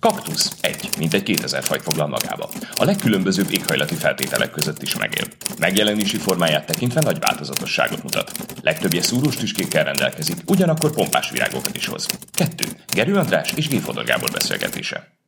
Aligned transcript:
Kaktusz, 0.00 0.56
egy, 0.60 0.88
mint 0.98 1.14
egy 1.14 1.22
2000 1.22 1.62
fajt 1.62 1.82
foglal 1.82 2.06
magába. 2.06 2.50
A 2.74 2.84
legkülönbözőbb 2.84 3.52
éghajlati 3.52 3.94
feltételek 3.94 4.50
között 4.50 4.82
is 4.82 4.96
megél. 4.96 5.24
Megjelenési 5.58 6.16
formáját 6.16 6.66
tekintve 6.66 7.00
nagy 7.00 7.18
változatosságot 7.18 8.02
mutat. 8.02 8.32
Legtöbbje 8.62 9.02
szúrós 9.02 9.36
tüskékkel 9.36 9.84
rendelkezik, 9.84 10.36
ugyanakkor 10.46 10.90
pompás 10.90 11.30
virágokat 11.30 11.76
is 11.76 11.86
hoz. 11.86 12.06
Kettő. 12.32 12.64
Gerő 12.94 13.14
András 13.14 13.52
és 13.52 13.68
G. 13.68 13.80
Fodor 13.80 14.04
Gábor 14.04 14.30
beszélgetése. 14.30 15.19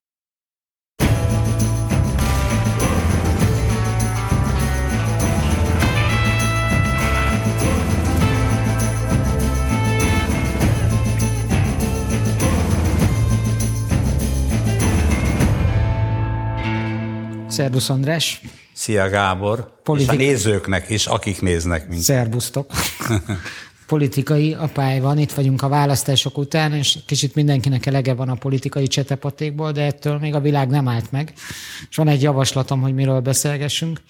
Szerbusz 17.52 17.90
András. 17.90 18.40
Szia 18.72 19.08
Gábor. 19.08 19.72
Politik... 19.82 20.10
És 20.10 20.14
a 20.14 20.18
nézőknek 20.18 20.90
is, 20.90 21.06
akik 21.06 21.40
néznek 21.40 21.88
minket. 21.88 22.04
Szerbusztok. 22.04 22.70
politikai 23.86 24.54
apály 24.54 25.00
van, 25.00 25.18
itt 25.18 25.32
vagyunk 25.32 25.62
a 25.62 25.68
választások 25.68 26.38
után, 26.38 26.72
és 26.72 26.98
kicsit 27.06 27.34
mindenkinek 27.34 27.86
elege 27.86 28.14
van 28.14 28.28
a 28.28 28.34
politikai 28.34 28.86
csetepatékból, 28.86 29.72
de 29.72 29.82
ettől 29.82 30.18
még 30.18 30.34
a 30.34 30.40
világ 30.40 30.68
nem 30.68 30.88
állt 30.88 31.10
meg. 31.12 31.32
És 31.90 31.96
van 31.96 32.08
egy 32.08 32.22
javaslatom, 32.22 32.80
hogy 32.80 32.94
miről 32.94 33.20
beszélgessünk. 33.20 34.00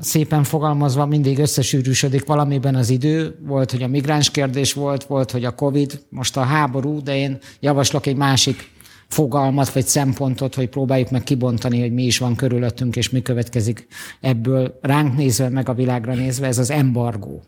Szépen 0.00 0.44
fogalmazva 0.44 1.06
mindig 1.06 1.38
összesűrűsödik 1.38 2.26
valamiben 2.26 2.74
az 2.74 2.90
idő. 2.90 3.38
Volt, 3.46 3.70
hogy 3.70 3.82
a 3.82 3.88
migráns 3.88 4.30
kérdés 4.30 4.72
volt, 4.72 5.04
volt, 5.04 5.30
hogy 5.30 5.44
a 5.44 5.54
Covid, 5.54 6.00
most 6.08 6.36
a 6.36 6.42
háború, 6.42 7.02
de 7.02 7.16
én 7.16 7.38
javaslok 7.60 8.06
egy 8.06 8.16
másik 8.16 8.70
fogalmat 9.08 9.72
vagy 9.72 9.86
szempontot, 9.86 10.54
hogy 10.54 10.68
próbáljuk 10.68 11.10
meg 11.10 11.22
kibontani, 11.22 11.80
hogy 11.80 11.92
mi 11.92 12.04
is 12.04 12.18
van 12.18 12.36
körülöttünk, 12.36 12.96
és 12.96 13.10
mi 13.10 13.22
következik 13.22 13.86
ebből 14.20 14.78
ránk 14.82 15.16
nézve, 15.16 15.48
meg 15.48 15.68
a 15.68 15.74
világra 15.74 16.14
nézve, 16.14 16.46
ez 16.46 16.58
az 16.58 16.70
embargó. 16.70 17.42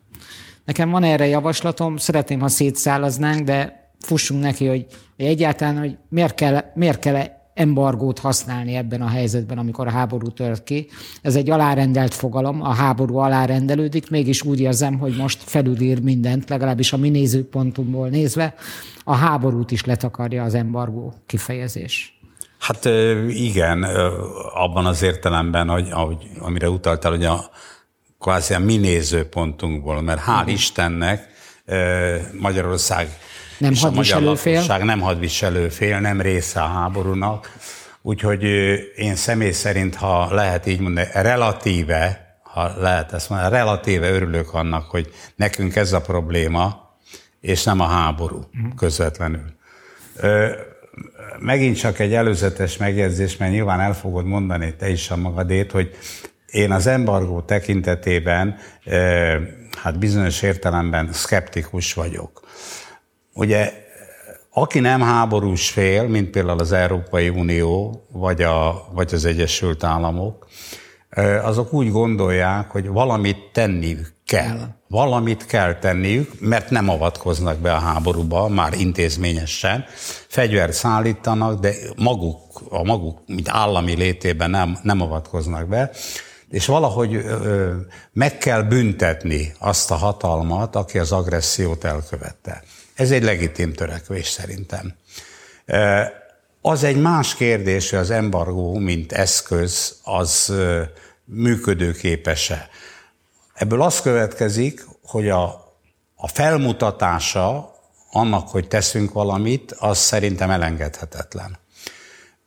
Nekem 0.65 0.91
van 0.91 1.03
erre 1.03 1.27
javaslatom, 1.27 1.97
szeretném, 1.97 2.41
ha 2.41 2.49
szétszálaznánk, 2.49 3.45
de 3.45 3.91
fussunk 3.99 4.43
neki, 4.43 4.67
hogy, 4.67 4.87
egyáltalán, 5.17 5.79
hogy 5.79 5.97
miért 6.09 6.35
kell, 6.35 6.65
miért 6.75 6.99
kell 6.99 7.40
embargót 7.55 8.19
használni 8.19 8.75
ebben 8.75 9.03
a 9.03 9.09
helyzetben, 9.09 9.59
amikor 9.59 9.87
a 9.87 9.91
háború 9.91 10.29
tört 10.29 10.65
ki. 10.65 10.89
Ez 11.23 11.37
egy 11.37 11.51
alárendelt 11.51 12.15
fogalom, 12.15 12.63
a 12.63 12.75
háború 12.75 13.17
alárendelődik, 13.17 14.11
mégis 14.11 14.43
úgy 14.43 14.61
érzem, 14.61 14.99
hogy 14.99 15.17
most 15.17 15.43
felülír 15.43 16.03
mindent, 16.03 16.49
legalábbis 16.49 16.93
a 16.93 16.97
mi 16.97 17.09
nézőpontunkból 17.09 18.09
nézve, 18.09 18.55
a 19.05 19.15
háborút 19.15 19.71
is 19.71 19.85
letakarja 19.85 20.43
az 20.43 20.55
embargó 20.55 21.15
kifejezés. 21.27 22.19
Hát 22.59 22.85
igen, 23.29 23.83
abban 24.55 24.87
az 24.87 25.03
értelemben, 25.03 25.69
hogy, 25.69 25.89
ahogy, 25.91 26.31
amire 26.39 26.69
utaltál, 26.69 27.11
hogy 27.11 27.25
a 27.25 27.51
kvázi 28.19 28.55
a 28.55 28.59
mi 28.59 28.77
nézőpontunkból, 28.77 30.01
mert 30.03 30.21
hál'. 30.27 30.45
Istennek 30.47 31.29
Magyarország 32.41 33.09
nem 33.61 33.73
és 33.73 33.81
hadviselő 33.81 34.35
fél. 34.35 34.77
nem 34.85 35.01
hadviselő 35.01 35.69
fél, 35.69 36.01
nem 36.01 36.21
része 36.21 36.61
a 36.61 36.67
háborúnak. 36.67 37.53
Úgyhogy 38.03 38.43
én 38.97 39.17
személy 39.17 39.51
szerint, 39.51 39.95
ha 39.95 40.35
lehet 40.35 40.67
így 40.67 40.81
mondani, 40.81 41.07
relatíve, 41.13 42.35
ha 42.43 42.73
lehet 42.79 43.13
ezt 43.13 43.31
mondani, 43.31 43.55
relatíve 43.55 44.11
örülök 44.11 44.55
annak, 44.55 44.91
hogy 44.91 45.11
nekünk 45.37 45.77
ez 45.77 45.93
a 45.93 46.01
probléma, 46.01 46.89
és 47.41 47.65
nem 47.65 47.81
a 47.81 47.87
háború 47.87 48.37
uh-huh. 48.37 48.75
közvetlenül. 48.77 49.59
Megint 51.39 51.79
csak 51.79 51.99
egy 51.99 52.15
előzetes 52.15 52.77
megjegyzés, 52.77 53.37
mert 53.37 53.53
nyilván 53.53 53.81
el 53.81 53.95
fogod 53.95 54.25
mondani 54.25 54.75
te 54.77 54.89
is 54.89 55.11
a 55.11 55.17
magadét, 55.17 55.71
hogy 55.71 55.97
én 56.47 56.73
az 56.73 56.87
embargó 56.87 57.41
tekintetében 57.41 58.57
hát 59.83 59.99
bizonyos 59.99 60.43
értelemben 60.43 61.13
szkeptikus 61.13 61.95
vagyok. 61.95 62.49
Ugye, 63.41 63.73
aki 64.51 64.81
nem 64.81 65.01
háborús 65.01 65.71
fél, 65.71 66.09
mint 66.09 66.31
például 66.31 66.59
az 66.59 66.73
Európai 66.73 67.29
Unió, 67.29 68.03
vagy, 68.13 68.43
a, 68.43 68.89
vagy 68.93 69.15
az 69.15 69.25
Egyesült 69.25 69.85
Államok, 69.85 70.47
azok 71.43 71.73
úgy 71.73 71.91
gondolják, 71.91 72.71
hogy 72.71 72.89
valamit 72.89 73.51
tenniük 73.53 74.15
kell. 74.27 74.59
Valamit 74.89 75.47
kell 75.47 75.75
tenniük, 75.75 76.41
mert 76.41 76.71
nem 76.71 76.89
avatkoznak 76.89 77.59
be 77.59 77.75
a 77.75 77.79
háborúba, 77.79 78.49
már 78.49 78.73
intézményesen. 78.73 79.85
Fegyvert 80.29 80.73
szállítanak, 80.73 81.61
de 81.61 81.75
maguk, 81.97 82.63
a 82.69 82.83
maguk, 82.83 83.19
mint 83.27 83.49
állami 83.49 83.95
létében 83.95 84.51
nem, 84.51 84.79
nem 84.83 85.01
avatkoznak 85.01 85.69
be 85.69 85.91
és 86.51 86.67
valahogy 86.67 87.15
ö, 87.15 87.75
meg 88.13 88.39
kell 88.39 88.63
büntetni 88.63 89.53
azt 89.59 89.91
a 89.91 89.95
hatalmat, 89.95 90.77
aki 90.77 90.99
az 90.99 91.13
agressziót 91.13 91.85
elkövette. 91.85 92.63
Ez 93.01 93.11
egy 93.11 93.23
legitim 93.23 93.73
törekvés 93.73 94.29
szerintem. 94.29 94.95
Az 96.61 96.83
egy 96.83 97.01
más 97.01 97.35
kérdés, 97.35 97.91
hogy 97.91 97.99
az 97.99 98.11
embargó, 98.11 98.79
mint 98.79 99.13
eszköz, 99.13 99.99
az 100.03 100.53
működőképes-e. 101.25 102.69
Ebből 103.55 103.83
az 103.83 104.01
következik, 104.01 104.87
hogy 105.03 105.29
a, 105.29 105.45
a 106.15 106.29
felmutatása 106.29 107.75
annak, 108.11 108.49
hogy 108.49 108.69
teszünk 108.69 109.13
valamit, 109.13 109.73
az 109.73 109.99
szerintem 109.99 110.51
elengedhetetlen. 110.51 111.59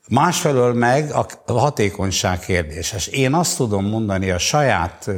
Másfelől 0.08 0.74
meg 0.74 1.12
a 1.12 1.28
hatékonyság 1.46 2.40
kérdéses. 2.40 3.08
Én 3.08 3.34
azt 3.34 3.58
tudom 3.58 3.85
mondani 3.85 4.31
a 4.31 4.38
saját, 4.38 5.09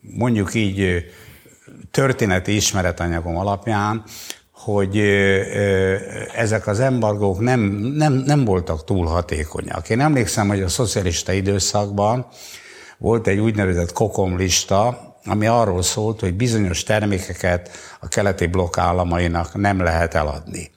mondjuk 0.00 0.54
így 0.54 1.04
történeti 1.90 2.56
ismeretanyagom 2.56 3.36
alapján, 3.36 4.04
hogy 4.72 4.98
ezek 6.34 6.66
az 6.66 6.80
embargók 6.80 7.40
nem, 7.40 7.60
nem, 7.94 8.12
nem 8.12 8.44
voltak 8.44 8.84
túl 8.84 9.06
hatékonyak. 9.06 9.88
Én 9.88 10.00
emlékszem, 10.00 10.48
hogy 10.48 10.62
a 10.62 10.68
szocialista 10.68 11.32
időszakban 11.32 12.26
volt 12.98 13.26
egy 13.26 13.38
úgynevezett 13.38 13.92
kokomlista, 13.92 15.06
ami 15.24 15.46
arról 15.46 15.82
szólt, 15.82 16.20
hogy 16.20 16.34
bizonyos 16.34 16.82
termékeket 16.82 17.70
a 18.00 18.08
keleti 18.08 18.46
blokk 18.46 18.78
államainak 18.78 19.54
nem 19.54 19.82
lehet 19.82 20.14
eladni. 20.14 20.70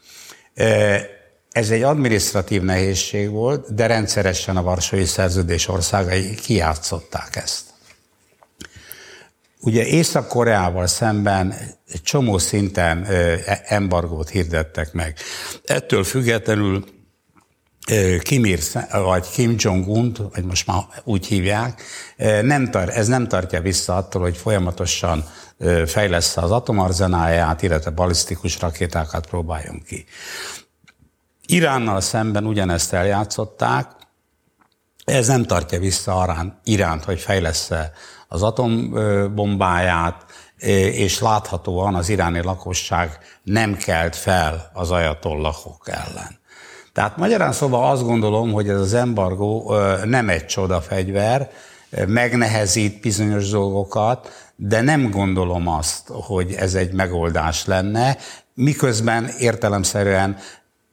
Ez 1.51 1.69
egy 1.69 1.83
administratív 1.83 2.61
nehézség 2.61 3.29
volt, 3.29 3.73
de 3.73 3.85
rendszeresen 3.85 4.57
a 4.57 4.63
Varsói 4.63 5.05
Szerződés 5.05 5.67
országai 5.67 6.35
kiátszották 6.35 7.35
ezt. 7.35 7.70
Ugye 9.63 9.85
Észak-Koreával 9.85 10.87
szemben 10.87 11.53
egy 11.87 12.01
csomó 12.01 12.37
szinten 12.37 13.03
e, 13.03 13.61
embargót 13.65 14.29
hirdettek 14.29 14.93
meg. 14.93 15.17
Ettől 15.63 16.03
függetlenül 16.03 16.85
Kim 18.21 18.45
Ir, 18.45 18.59
vagy 18.91 19.29
Kim 19.29 19.55
Jong-un, 19.57 20.15
vagy 20.33 20.43
most 20.43 20.67
már 20.67 20.83
úgy 21.03 21.25
hívják, 21.25 21.81
nem 22.41 22.71
tar, 22.71 22.89
ez 22.89 23.07
nem 23.07 23.27
tartja 23.27 23.61
vissza 23.61 23.95
attól, 23.95 24.21
hogy 24.21 24.37
folyamatosan 24.37 25.25
fejlesz 25.85 26.37
az 26.37 26.51
atomarzenáját, 26.51 27.61
illetve 27.61 27.91
balisztikus 27.91 28.59
rakétákat 28.59 29.27
próbáljon 29.27 29.81
ki. 29.87 30.05
Iránnal 31.45 32.01
szemben 32.01 32.45
ugyanezt 32.45 32.93
eljátszották, 32.93 33.91
ez 35.05 35.27
nem 35.27 35.43
tartja 35.43 35.79
vissza 35.79 36.19
arán, 36.19 36.59
Iránt, 36.63 37.03
hogy 37.03 37.19
fejlesz 37.19 37.69
az 38.33 38.41
atombombáját, 38.43 40.25
és 40.91 41.19
láthatóan 41.19 41.95
az 41.95 42.09
iráni 42.09 42.41
lakosság 42.43 43.17
nem 43.43 43.75
kelt 43.75 44.15
fel 44.15 44.71
az 44.73 44.91
ajatollahok 44.91 45.89
ellen. 45.89 46.39
Tehát 46.93 47.17
magyarán 47.17 47.51
szóval 47.51 47.91
azt 47.91 48.03
gondolom, 48.03 48.51
hogy 48.51 48.69
ez 48.69 48.79
az 48.79 48.93
embargó 48.93 49.75
nem 50.03 50.29
egy 50.29 50.45
csodafegyver, 50.45 51.49
megnehezít 52.07 53.01
bizonyos 53.01 53.49
dolgokat, 53.49 54.51
de 54.55 54.81
nem 54.81 55.09
gondolom 55.09 55.67
azt, 55.67 56.09
hogy 56.11 56.53
ez 56.53 56.73
egy 56.73 56.93
megoldás 56.93 57.65
lenne, 57.65 58.17
miközben 58.53 59.29
értelemszerűen, 59.39 60.37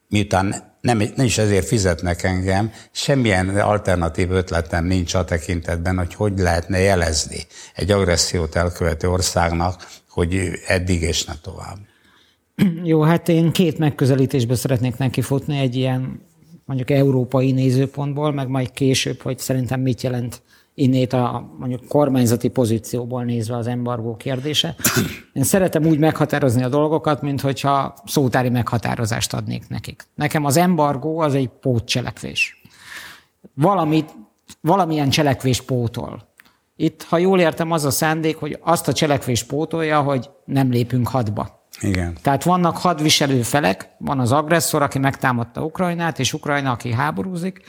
miután 0.08 0.76
nem, 0.88 1.12
nem 1.16 1.26
is 1.26 1.38
ezért 1.38 1.66
fizetnek 1.66 2.22
engem, 2.22 2.72
semmilyen 2.90 3.48
alternatív 3.48 4.30
ötletem 4.30 4.84
nincs 4.84 5.14
a 5.14 5.24
tekintetben, 5.24 5.96
hogy 5.96 6.14
hogy 6.14 6.38
lehetne 6.38 6.78
jelezni 6.78 7.46
egy 7.74 7.90
agressziót 7.90 8.56
elkövető 8.56 9.08
országnak, 9.08 9.86
hogy 10.08 10.50
eddig 10.66 11.02
és 11.02 11.24
ne 11.24 11.32
tovább. 11.42 11.76
Jó, 12.84 13.02
hát 13.02 13.28
én 13.28 13.52
két 13.52 13.78
megközelítésbe 13.78 14.54
szeretnék 14.54 14.96
neki 14.96 15.20
futni, 15.20 15.58
egy 15.58 15.76
ilyen 15.76 16.20
mondjuk 16.64 16.90
európai 16.90 17.52
nézőpontból, 17.52 18.32
meg 18.32 18.48
majd 18.48 18.70
később, 18.70 19.20
hogy 19.22 19.38
szerintem 19.38 19.80
mit 19.80 20.02
jelent 20.02 20.42
innét 20.78 21.12
a 21.12 21.54
mondjuk 21.58 21.88
kormányzati 21.88 22.48
pozícióból 22.48 23.24
nézve 23.24 23.56
az 23.56 23.66
embargó 23.66 24.16
kérdése. 24.16 24.74
Én 25.32 25.42
szeretem 25.42 25.84
úgy 25.84 25.98
meghatározni 25.98 26.62
a 26.62 26.68
dolgokat, 26.68 27.22
mint 27.22 27.40
hogyha 27.40 27.94
szótári 28.04 28.48
meghatározást 28.48 29.34
adnék 29.34 29.68
nekik. 29.68 30.02
Nekem 30.14 30.44
az 30.44 30.56
embargó 30.56 31.18
az 31.18 31.34
egy 31.34 31.48
pótcselekvés. 31.48 32.62
Valamit, 33.54 34.14
valamilyen 34.60 35.10
cselekvés 35.10 35.60
pótol. 35.60 36.28
Itt, 36.76 37.02
ha 37.02 37.18
jól 37.18 37.40
értem, 37.40 37.70
az 37.70 37.84
a 37.84 37.90
szándék, 37.90 38.36
hogy 38.36 38.58
azt 38.60 38.88
a 38.88 38.92
cselekvés 38.92 39.42
pótolja, 39.42 40.00
hogy 40.00 40.30
nem 40.44 40.70
lépünk 40.70 41.08
hadba. 41.08 41.66
Igen. 41.80 42.16
Tehát 42.22 42.42
vannak 42.42 42.76
hadviselő 42.76 43.42
felek, 43.42 43.88
van 43.98 44.18
az 44.18 44.32
agresszor, 44.32 44.82
aki 44.82 44.98
megtámadta 44.98 45.64
Ukrajnát, 45.64 46.18
és 46.18 46.32
Ukrajna, 46.32 46.70
aki 46.70 46.92
háborúzik, 46.92 47.60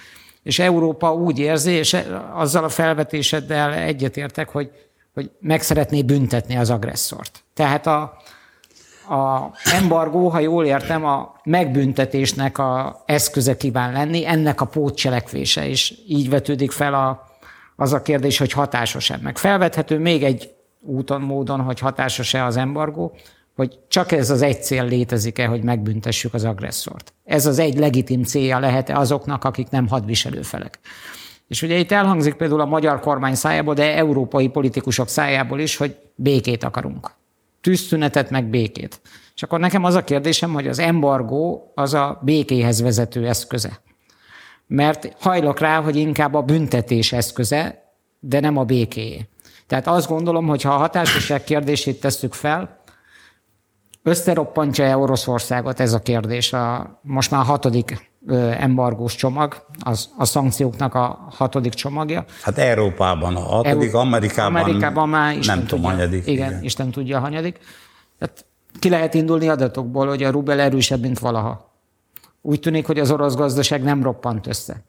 és 0.43 0.59
Európa 0.59 1.13
úgy 1.13 1.39
érzi, 1.39 1.71
és 1.71 1.97
azzal 2.33 2.63
a 2.63 2.69
felvetéseddel 2.69 3.73
egyetértek, 3.73 4.49
hogy, 4.49 4.71
hogy 5.13 5.31
meg 5.39 5.61
szeretné 5.61 6.03
büntetni 6.03 6.57
az 6.57 6.69
agresszort. 6.69 7.43
Tehát 7.53 7.87
a, 7.87 8.01
a 9.09 9.51
embargó, 9.73 10.27
ha 10.27 10.39
jól 10.39 10.65
értem, 10.65 11.05
a 11.05 11.35
megbüntetésnek 11.43 12.57
a 12.57 13.03
eszköze 13.05 13.57
kíván 13.57 13.91
lenni, 13.91 14.27
ennek 14.27 14.61
a 14.61 14.65
pótcselekvése, 14.65 15.67
és 15.67 15.93
így 16.07 16.29
vetődik 16.29 16.71
fel 16.71 16.93
a, 16.93 17.23
az 17.75 17.93
a 17.93 18.01
kérdés, 18.01 18.37
hogy 18.37 18.51
hatásos-e. 18.51 19.19
Meg 19.21 19.37
felvethető 19.37 19.99
még 19.99 20.23
egy 20.23 20.53
úton, 20.81 21.21
módon, 21.21 21.61
hogy 21.61 21.79
hatásos-e 21.79 22.45
az 22.45 22.57
embargó, 22.57 23.15
hogy 23.59 23.79
csak 23.87 24.11
ez 24.11 24.29
az 24.29 24.41
egy 24.41 24.63
cél 24.63 24.85
létezik-e, 24.85 25.45
hogy 25.45 25.63
megbüntessük 25.63 26.33
az 26.33 26.43
agresszort. 26.43 27.13
Ez 27.23 27.45
az 27.45 27.59
egy 27.59 27.77
legitim 27.77 28.23
célja 28.23 28.59
lehet-e 28.59 28.97
azoknak, 28.97 29.43
akik 29.43 29.69
nem 29.69 29.87
hadviselő 29.87 30.41
felek. 30.41 30.79
És 31.47 31.61
ugye 31.61 31.77
itt 31.77 31.91
elhangzik 31.91 32.33
például 32.33 32.61
a 32.61 32.65
magyar 32.65 32.99
kormány 32.99 33.35
szájából, 33.35 33.73
de 33.73 33.95
európai 33.95 34.47
politikusok 34.47 35.07
szájából 35.07 35.59
is, 35.59 35.77
hogy 35.77 35.97
békét 36.15 36.63
akarunk. 36.63 37.11
Tűzszünetet, 37.61 38.29
meg 38.29 38.49
békét. 38.49 39.01
És 39.35 39.43
akkor 39.43 39.59
nekem 39.59 39.83
az 39.83 39.95
a 39.95 40.03
kérdésem, 40.03 40.53
hogy 40.53 40.67
az 40.67 40.79
embargó 40.79 41.71
az 41.75 41.93
a 41.93 42.19
békéhez 42.21 42.81
vezető 42.81 43.27
eszköze. 43.27 43.81
Mert 44.67 45.15
hajlok 45.19 45.59
rá, 45.59 45.81
hogy 45.81 45.95
inkább 45.95 46.33
a 46.33 46.41
büntetés 46.41 47.13
eszköze, 47.13 47.93
de 48.19 48.39
nem 48.39 48.57
a 48.57 48.63
békéé. 48.63 49.27
Tehát 49.69 49.87
azt 49.87 50.07
gondolom, 50.07 50.47
hogy 50.47 50.61
ha 50.61 50.73
a 50.73 50.77
hatásosság 50.77 51.43
kérdését 51.43 51.99
tesszük 51.99 52.33
fel, 52.33 52.78
Összeroppantja-e 54.09 54.97
Oroszországot 54.97 55.79
ez 55.79 55.93
a 55.93 55.99
kérdés? 55.99 56.53
A, 56.53 56.99
most 57.01 57.31
már 57.31 57.41
a 57.41 57.43
hatodik 57.43 58.11
embargós 58.59 59.15
csomag, 59.15 59.65
az, 59.79 60.09
a 60.17 60.25
szankcióknak 60.25 60.95
a 60.95 61.27
hatodik 61.29 61.73
csomagja. 61.73 62.25
Hát 62.41 62.57
Európában 62.57 63.35
a 63.35 63.39
hatodik, 63.39 63.87
Euró- 63.87 63.99
Amerikában, 63.99 64.61
Amerikában 64.61 65.09
már 65.09 65.37
Isten 65.37 65.57
nem 65.57 65.67
tudom, 65.67 65.83
hanyadik. 65.83 66.27
Igen, 66.27 66.49
igen, 66.49 66.63
Isten 66.63 66.91
tudja 66.91 67.17
a 67.17 67.19
hanyadik. 67.19 67.59
Tehát 68.19 68.45
ki 68.79 68.89
lehet 68.89 69.13
indulni 69.13 69.47
adatokból, 69.47 70.07
hogy 70.07 70.23
a 70.23 70.31
rubel 70.31 70.59
erősebb, 70.59 71.01
mint 71.01 71.19
valaha. 71.19 71.71
Úgy 72.41 72.59
tűnik, 72.59 72.85
hogy 72.85 72.99
az 72.99 73.11
orosz 73.11 73.35
gazdaság 73.35 73.83
nem 73.83 74.03
roppant 74.03 74.47
össze. 74.47 74.83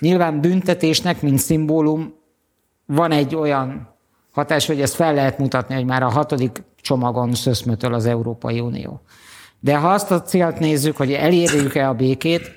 Nyilván 0.00 0.40
büntetésnek, 0.40 1.22
mint 1.22 1.38
szimbólum, 1.38 2.14
van 2.86 3.12
egy 3.12 3.34
olyan 3.34 3.94
hatás, 4.32 4.66
hogy 4.66 4.80
ezt 4.80 4.94
fel 4.94 5.14
lehet 5.14 5.38
mutatni, 5.38 5.74
hogy 5.74 5.84
már 5.84 6.02
a 6.02 6.10
hatodik 6.10 6.62
csomagon 6.86 7.34
szöszmötöl 7.34 7.94
az 7.94 8.06
Európai 8.06 8.60
Unió. 8.60 9.00
De 9.60 9.76
ha 9.76 9.88
azt 9.88 10.10
a 10.10 10.22
célt 10.22 10.58
nézzük, 10.58 10.96
hogy 10.96 11.12
elérjük-e 11.12 11.88
a 11.88 11.94
békét, 11.94 12.50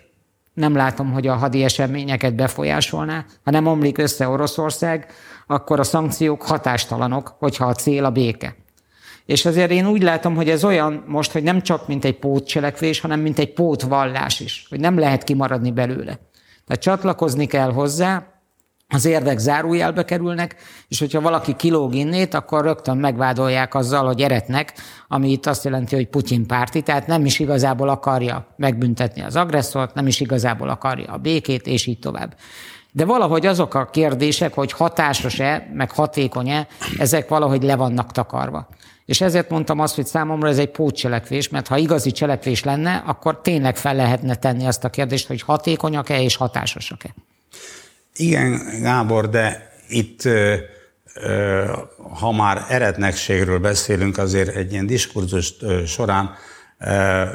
nem 0.54 0.76
látom, 0.76 1.12
hogy 1.12 1.28
a 1.28 1.36
hadi 1.36 1.64
eseményeket 1.64 2.36
befolyásolná. 2.36 3.26
Ha 3.44 3.52
nem 3.52 3.68
omlik 3.68 3.98
össze 3.98 4.28
Oroszország, 4.28 5.08
akkor 5.48 5.80
a 5.80 5.84
szankciók 5.84 6.42
hatástalanok, 6.42 7.36
hogyha 7.40 7.66
a 7.66 7.74
cél 7.74 8.06
a 8.06 8.12
béke. 8.12 8.56
És 9.26 9.46
azért 9.46 9.72
én 9.72 9.88
úgy 9.88 10.02
látom, 10.02 10.36
hogy 10.36 10.50
ez 10.50 10.64
olyan 10.64 11.04
most, 11.08 11.32
hogy 11.32 11.44
nem 11.44 11.62
csak 11.62 11.88
mint 11.88 12.06
egy 12.06 12.20
pótcselekvés, 12.20 13.00
hanem 13.00 13.20
mint 13.20 13.40
egy 13.40 13.54
pótvallás 13.54 14.40
is, 14.40 14.66
hogy 14.70 14.80
nem 14.80 15.00
lehet 15.00 15.24
kimaradni 15.24 15.72
belőle. 15.72 16.20
Tehát 16.66 16.82
csatlakozni 16.82 17.46
kell 17.46 17.72
hozzá, 17.72 18.39
az 18.90 19.06
érdek 19.06 19.38
zárójelbe 19.38 20.06
kerülnek, 20.06 20.56
és 20.88 21.00
hogyha 21.00 21.22
valaki 21.22 21.56
kilóg 21.56 21.96
innét, 21.96 22.34
akkor 22.34 22.64
rögtön 22.64 22.98
megvádolják 22.98 23.76
azzal, 23.76 24.06
hogy 24.06 24.22
eretnek, 24.22 24.74
ami 25.08 25.32
itt 25.32 25.46
azt 25.46 25.64
jelenti, 25.64 25.96
hogy 25.96 26.08
Putyin 26.08 26.46
párti, 26.46 26.82
tehát 26.82 27.08
nem 27.08 27.26
is 27.26 27.40
igazából 27.40 27.90
akarja 27.90 28.48
megbüntetni 28.56 29.22
az 29.22 29.36
agresszort, 29.36 29.94
nem 29.94 30.08
is 30.08 30.20
igazából 30.20 30.70
akarja 30.70 31.14
a 31.14 31.18
békét, 31.18 31.68
és 31.68 31.86
így 31.86 32.00
tovább. 32.00 32.36
De 32.92 33.06
valahogy 33.06 33.46
azok 33.46 33.74
a 33.74 33.86
kérdések, 33.86 34.54
hogy 34.54 34.72
hatásos-e, 34.72 35.70
meg 35.74 35.92
hatékony-e, 35.92 36.68
ezek 36.98 37.30
valahogy 37.30 37.64
le 37.64 37.76
vannak 37.76 38.12
takarva. 38.12 38.68
És 39.06 39.22
ezért 39.22 39.50
mondtam 39.50 39.80
azt, 39.80 39.96
hogy 39.96 40.06
számomra 40.06 40.48
ez 40.48 40.58
egy 40.58 40.72
pótcselekvés, 40.72 41.50
mert 41.50 41.68
ha 41.68 41.78
igazi 41.78 42.12
cselekvés 42.12 42.64
lenne, 42.64 43.04
akkor 43.06 43.42
tényleg 43.42 43.78
fel 43.78 43.96
lehetne 43.96 44.36
tenni 44.36 44.66
azt 44.66 44.84
a 44.84 44.90
kérdést, 44.90 45.28
hogy 45.28 45.42
hatékonyak-e 45.42 46.22
és 46.22 46.36
hatásosak-e. 46.36 47.14
Igen, 48.20 48.82
Gábor, 48.82 49.30
de 49.30 49.72
itt, 49.88 50.22
ha 52.20 52.32
már 52.32 52.66
eretnekségről 52.70 53.60
beszélünk, 53.60 54.18
azért 54.18 54.56
egy 54.56 54.72
ilyen 54.72 54.86
diskurzus 54.86 55.54
során 55.86 56.36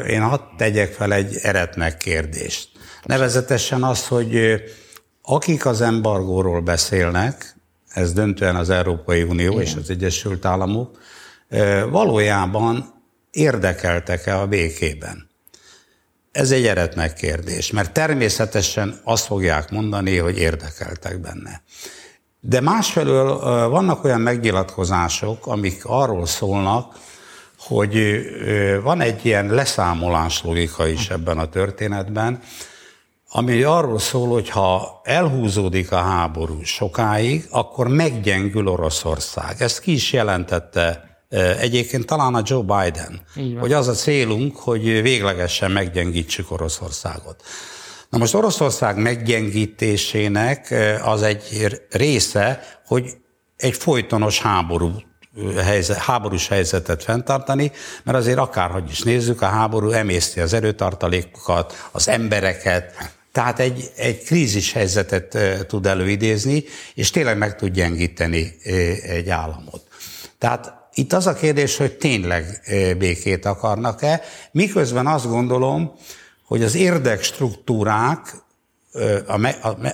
én 0.08 0.22
hadd 0.22 0.40
tegyek 0.56 0.92
fel 0.92 1.12
egy 1.12 1.36
eretnek 1.42 1.96
kérdést. 1.96 2.68
Nevezetesen 3.02 3.82
az, 3.82 4.06
hogy 4.06 4.62
akik 5.22 5.66
az 5.66 5.80
embargóról 5.80 6.60
beszélnek, 6.60 7.56
ez 7.88 8.12
döntően 8.12 8.56
az 8.56 8.70
Európai 8.70 9.22
Unió 9.22 9.52
Igen. 9.52 9.62
és 9.62 9.74
az 9.74 9.90
Egyesült 9.90 10.44
Államok, 10.44 10.98
valójában 11.90 12.94
érdekeltek-e 13.30 14.40
a 14.40 14.46
békében? 14.46 15.28
Ez 16.34 16.50
egy 16.50 16.66
eretnek 16.66 17.14
kérdés, 17.14 17.70
mert 17.70 17.92
természetesen 17.92 19.00
azt 19.04 19.26
fogják 19.26 19.70
mondani, 19.70 20.16
hogy 20.16 20.38
érdekeltek 20.38 21.20
benne. 21.20 21.62
De 22.40 22.60
másfelől 22.60 23.38
vannak 23.68 24.04
olyan 24.04 24.20
megnyilatkozások, 24.20 25.46
amik 25.46 25.84
arról 25.84 26.26
szólnak, 26.26 26.98
hogy 27.58 28.22
van 28.82 29.00
egy 29.00 29.24
ilyen 29.26 29.46
leszámolás 29.46 30.42
logika 30.42 30.86
is 30.86 31.10
ebben 31.10 31.38
a 31.38 31.48
történetben, 31.48 32.40
ami 33.30 33.62
arról 33.62 33.98
szól, 33.98 34.28
hogy 34.28 34.48
ha 34.48 35.00
elhúzódik 35.04 35.92
a 35.92 35.96
háború 35.96 36.62
sokáig, 36.62 37.46
akkor 37.50 37.88
meggyengül 37.88 38.68
Oroszország. 38.68 39.56
Ezt 39.58 39.80
ki 39.80 39.92
is 39.92 40.12
jelentette 40.12 41.13
Egyébként 41.60 42.06
talán 42.06 42.34
a 42.34 42.42
Joe 42.44 42.62
Biden, 42.62 43.20
hogy 43.58 43.72
az 43.72 43.88
a 43.88 43.92
célunk, 43.92 44.56
hogy 44.56 45.02
véglegesen 45.02 45.70
meggyengítsük 45.70 46.50
Oroszországot. 46.50 47.42
Na 48.10 48.18
most 48.18 48.34
Oroszország 48.34 48.96
meggyengítésének 48.96 50.74
az 51.02 51.22
egy 51.22 51.66
része, 51.90 52.62
hogy 52.86 53.10
egy 53.56 53.74
folytonos 53.74 54.40
háború 54.40 54.90
helyzet, 55.62 55.96
háborús 55.96 56.48
helyzetet 56.48 57.02
fenntartani, 57.02 57.72
mert 58.02 58.18
azért 58.18 58.38
akárhogy 58.38 58.90
is 58.90 59.02
nézzük, 59.02 59.42
a 59.42 59.46
háború 59.46 59.90
emészti 59.90 60.40
az 60.40 60.52
erőtartalékokat, 60.52 61.88
az 61.92 62.08
embereket, 62.08 63.12
tehát 63.32 63.58
egy, 63.58 63.90
egy 63.96 64.22
krízis 64.22 64.72
helyzetet 64.72 65.38
tud 65.66 65.86
előidézni, 65.86 66.64
és 66.94 67.10
tényleg 67.10 67.38
meg 67.38 67.56
tud 67.56 67.72
gyengíteni 67.72 68.56
egy 69.02 69.28
államot. 69.28 69.82
Tehát 70.38 70.83
itt 70.94 71.12
az 71.12 71.26
a 71.26 71.34
kérdés, 71.34 71.76
hogy 71.76 71.92
tényleg 71.96 72.60
békét 72.98 73.44
akarnak-e, 73.44 74.22
miközben 74.50 75.06
azt 75.06 75.28
gondolom, 75.28 75.92
hogy 76.46 76.62
az 76.62 76.74
érdekstruktúrák 76.74 78.42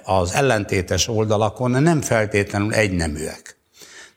az 0.05 0.33
ellentétes 0.33 1.09
oldalakon 1.09 1.71
nem 1.71 2.01
feltétlenül 2.01 2.75
egyneműek. 2.75 3.59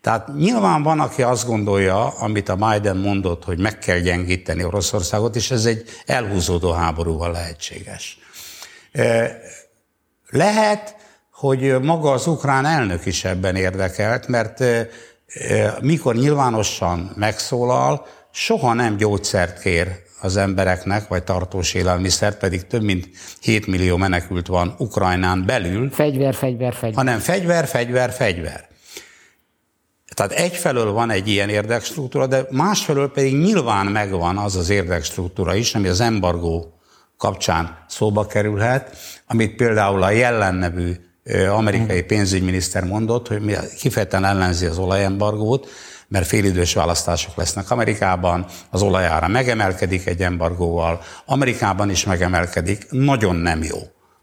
Tehát 0.01 0.35
nyilván 0.35 0.83
van, 0.83 0.99
aki 0.99 1.21
azt 1.21 1.47
gondolja, 1.47 2.07
amit 2.07 2.49
a 2.49 2.55
Biden 2.55 2.97
mondott, 2.97 3.43
hogy 3.43 3.59
meg 3.59 3.79
kell 3.79 3.99
gyengíteni 3.99 4.63
Oroszországot, 4.63 5.35
és 5.35 5.51
ez 5.51 5.65
egy 5.65 5.85
elhúzódó 6.05 6.71
háborúval 6.71 7.31
lehetséges. 7.31 8.17
Lehet, 10.29 10.95
hogy 11.31 11.81
maga 11.81 12.11
az 12.11 12.27
ukrán 12.27 12.65
elnök 12.65 13.05
is 13.05 13.23
ebben 13.23 13.55
érdekelt, 13.55 14.27
mert 14.27 14.63
mikor 15.81 16.15
nyilvánosan 16.15 17.11
megszólal, 17.15 18.05
soha 18.31 18.73
nem 18.73 18.97
gyógyszert 18.97 19.61
kér 19.61 19.87
az 20.21 20.37
embereknek, 20.37 21.07
vagy 21.07 21.23
tartós 21.23 21.73
élelmiszert, 21.73 22.37
pedig 22.37 22.67
több 22.67 22.83
mint 22.83 23.09
7 23.41 23.67
millió 23.67 23.97
menekült 23.97 24.47
van 24.47 24.75
Ukrajnán 24.77 25.45
belül. 25.45 25.89
Fegyver, 25.91 26.33
fegyver, 26.33 26.73
fegyver. 26.73 26.97
Hanem 27.05 27.19
fegyver, 27.19 27.67
fegyver, 27.67 28.11
fegyver. 28.11 28.67
Tehát 30.13 30.31
egyfelől 30.31 30.91
van 30.91 31.09
egy 31.09 31.27
ilyen 31.27 31.49
érdekstruktúra, 31.49 32.27
de 32.27 32.47
másfelől 32.51 33.11
pedig 33.11 33.37
nyilván 33.37 33.85
megvan 33.85 34.37
az 34.37 34.55
az 34.55 34.69
érdekstruktúra 34.69 35.55
is, 35.55 35.75
ami 35.75 35.87
az 35.87 35.99
embargó 35.99 36.73
kapcsán 37.17 37.85
szóba 37.87 38.25
kerülhet, 38.25 38.97
amit 39.27 39.55
például 39.55 40.03
a 40.03 40.09
jellennevű 40.09 40.93
amerikai 41.49 42.01
pénzügyminiszter 42.03 42.83
mondott, 42.83 43.27
hogy 43.27 43.57
kifejezetten 43.77 44.25
ellenzi 44.25 44.65
az 44.65 44.77
olajembargót, 44.77 45.69
mert 46.07 46.27
félidős 46.27 46.73
választások 46.73 47.35
lesznek 47.35 47.71
Amerikában, 47.71 48.45
az 48.69 48.81
olajára 48.81 49.27
megemelkedik 49.27 50.05
egy 50.05 50.21
embargóval, 50.21 51.01
Amerikában 51.25 51.89
is 51.89 52.05
megemelkedik, 52.05 52.87
nagyon 52.89 53.35
nem 53.35 53.63
jó 53.63 53.77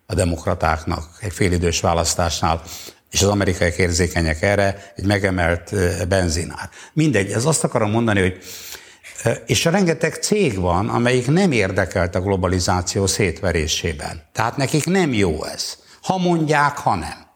a 0.06 0.14
demokratáknak 0.14 1.04
egy 1.20 1.32
félidős 1.32 1.80
választásnál, 1.80 2.62
és 3.10 3.22
az 3.22 3.28
amerikai 3.28 3.72
érzékenyek 3.76 4.42
erre, 4.42 4.92
egy 4.96 5.06
megemelt 5.06 5.74
benzinár. 6.08 6.68
Mindegy, 6.92 7.30
ez 7.30 7.44
azt 7.44 7.64
akarom 7.64 7.90
mondani, 7.90 8.20
hogy 8.20 8.38
és 9.46 9.64
rengeteg 9.64 10.14
cég 10.14 10.58
van, 10.58 10.88
amelyik 10.88 11.26
nem 11.26 11.52
érdekelt 11.52 12.14
a 12.14 12.20
globalizáció 12.20 13.06
szétverésében. 13.06 14.22
Tehát 14.32 14.56
nekik 14.56 14.84
nem 14.84 15.12
jó 15.12 15.44
ez. 15.44 15.76
Ha 16.02 16.18
mondják, 16.18 16.78
ha 16.78 16.94
nem. 16.94 17.28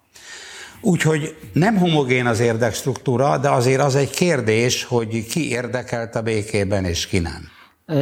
Úgyhogy 0.80 1.36
nem 1.52 1.76
homogén 1.76 2.26
az 2.26 2.40
érdekstruktúra, 2.40 3.38
de 3.38 3.50
azért 3.50 3.80
az 3.80 3.94
egy 3.94 4.10
kérdés, 4.10 4.84
hogy 4.84 5.26
ki 5.26 5.50
érdekelt 5.50 6.14
a 6.14 6.22
békében, 6.22 6.84
és 6.84 7.06
ki 7.06 7.18
nem. 7.18 7.48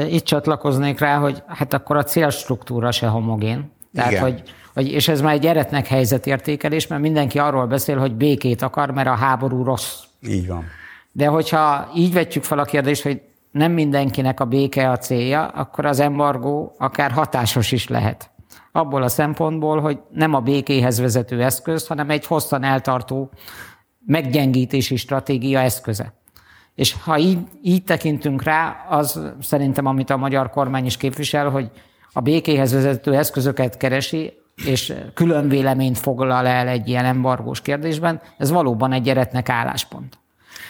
Itt 0.08 0.24
csatlakoznék 0.24 0.98
rá, 0.98 1.18
hogy 1.18 1.42
hát 1.46 1.72
akkor 1.72 1.96
a 1.96 2.04
célstruktúra 2.04 2.90
se 2.90 3.06
homogén. 3.06 3.72
Tehát, 3.94 4.10
Igen. 4.10 4.22
hogy, 4.22 4.42
hogy, 4.74 4.92
és 4.92 5.08
ez 5.08 5.20
már 5.20 5.34
egy 5.34 5.46
eretnek 5.46 5.86
helyzetértékelés, 5.86 6.86
mert 6.86 7.02
mindenki 7.02 7.38
arról 7.38 7.66
beszél, 7.66 7.98
hogy 7.98 8.14
békét 8.14 8.62
akar, 8.62 8.90
mert 8.90 9.08
a 9.08 9.14
háború 9.14 9.64
rossz. 9.64 9.94
Így 10.28 10.46
van. 10.46 10.64
De 11.12 11.26
hogyha 11.26 11.90
így 11.96 12.12
vetjük 12.12 12.44
fel 12.44 12.58
a 12.58 12.64
kérdést, 12.64 13.02
hogy 13.02 13.20
nem 13.50 13.72
mindenkinek 13.72 14.40
a 14.40 14.44
béke 14.44 14.90
a 14.90 14.98
célja, 14.98 15.46
akkor 15.46 15.86
az 15.86 16.00
embargó 16.00 16.74
akár 16.78 17.10
hatásos 17.10 17.72
is 17.72 17.88
lehet 17.88 18.30
abból 18.72 19.02
a 19.02 19.08
szempontból, 19.08 19.80
hogy 19.80 19.98
nem 20.10 20.34
a 20.34 20.40
békéhez 20.40 21.00
vezető 21.00 21.42
eszköz, 21.42 21.86
hanem 21.86 22.10
egy 22.10 22.26
hosszan 22.26 22.62
eltartó 22.62 23.30
meggyengítési 24.06 24.96
stratégia 24.96 25.60
eszköze. 25.60 26.12
És 26.74 26.96
ha 27.04 27.18
így, 27.18 27.38
így 27.62 27.84
tekintünk 27.84 28.42
rá, 28.42 28.86
az 28.88 29.20
szerintem, 29.40 29.86
amit 29.86 30.10
a 30.10 30.16
magyar 30.16 30.50
kormány 30.50 30.86
is 30.86 30.96
képvisel, 30.96 31.48
hogy 31.48 31.70
a 32.12 32.20
békéhez 32.20 32.72
vezető 32.72 33.14
eszközöket 33.14 33.76
keresi, 33.76 34.32
és 34.64 34.94
külön 35.14 35.48
véleményt 35.48 35.98
foglal 35.98 36.46
el 36.46 36.68
egy 36.68 36.88
ilyen 36.88 37.04
embargós 37.04 37.60
kérdésben, 37.60 38.20
ez 38.38 38.50
valóban 38.50 38.92
egy 38.92 39.08
eretnek 39.08 39.48
álláspont. 39.48 40.18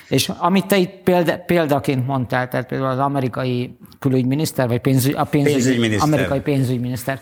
És 0.08 0.28
amit 0.38 0.66
te 0.66 0.76
itt 0.76 1.02
példa, 1.04 1.38
példaként 1.38 2.06
mondtál, 2.06 2.48
tehát 2.48 2.66
például 2.66 2.90
az 2.90 2.98
amerikai 2.98 3.76
külügyminiszter, 3.98 4.68
vagy 4.68 4.80
pénzügy, 4.80 5.14
a 5.14 5.24
pénzügy, 5.24 5.52
pénzügyminiszter. 5.52 6.08
amerikai 6.08 6.40
pénzügyminiszter, 6.40 7.20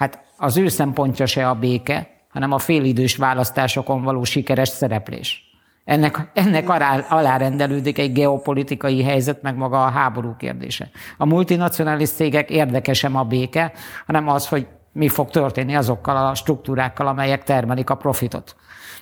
Hát 0.00 0.20
az 0.36 0.56
ő 0.56 0.68
szempontja 0.68 1.26
se 1.26 1.48
a 1.48 1.54
béke, 1.54 2.10
hanem 2.28 2.52
a 2.52 2.58
félidős 2.58 3.16
választásokon 3.16 4.02
való 4.02 4.24
sikeres 4.24 4.68
szereplés. 4.68 5.44
Ennek, 5.84 6.30
ennek 6.34 6.68
alá, 6.68 6.98
alárendelődik 7.08 7.98
egy 7.98 8.12
geopolitikai 8.12 9.02
helyzet, 9.02 9.42
meg 9.42 9.56
maga 9.56 9.84
a 9.84 9.90
háború 9.90 10.34
kérdése. 10.36 10.90
A 11.18 11.26
multinacionális 11.26 12.10
cégek 12.10 12.50
érdekesem 12.50 13.16
a 13.16 13.24
béke, 13.24 13.72
hanem 14.06 14.28
az, 14.28 14.48
hogy 14.48 14.66
mi 14.92 15.08
fog 15.08 15.30
történni 15.30 15.74
azokkal 15.74 16.16
a 16.26 16.34
struktúrákkal, 16.34 17.06
amelyek 17.06 17.44
termelik 17.44 17.90
a 17.90 17.94
profitot. 17.94 18.56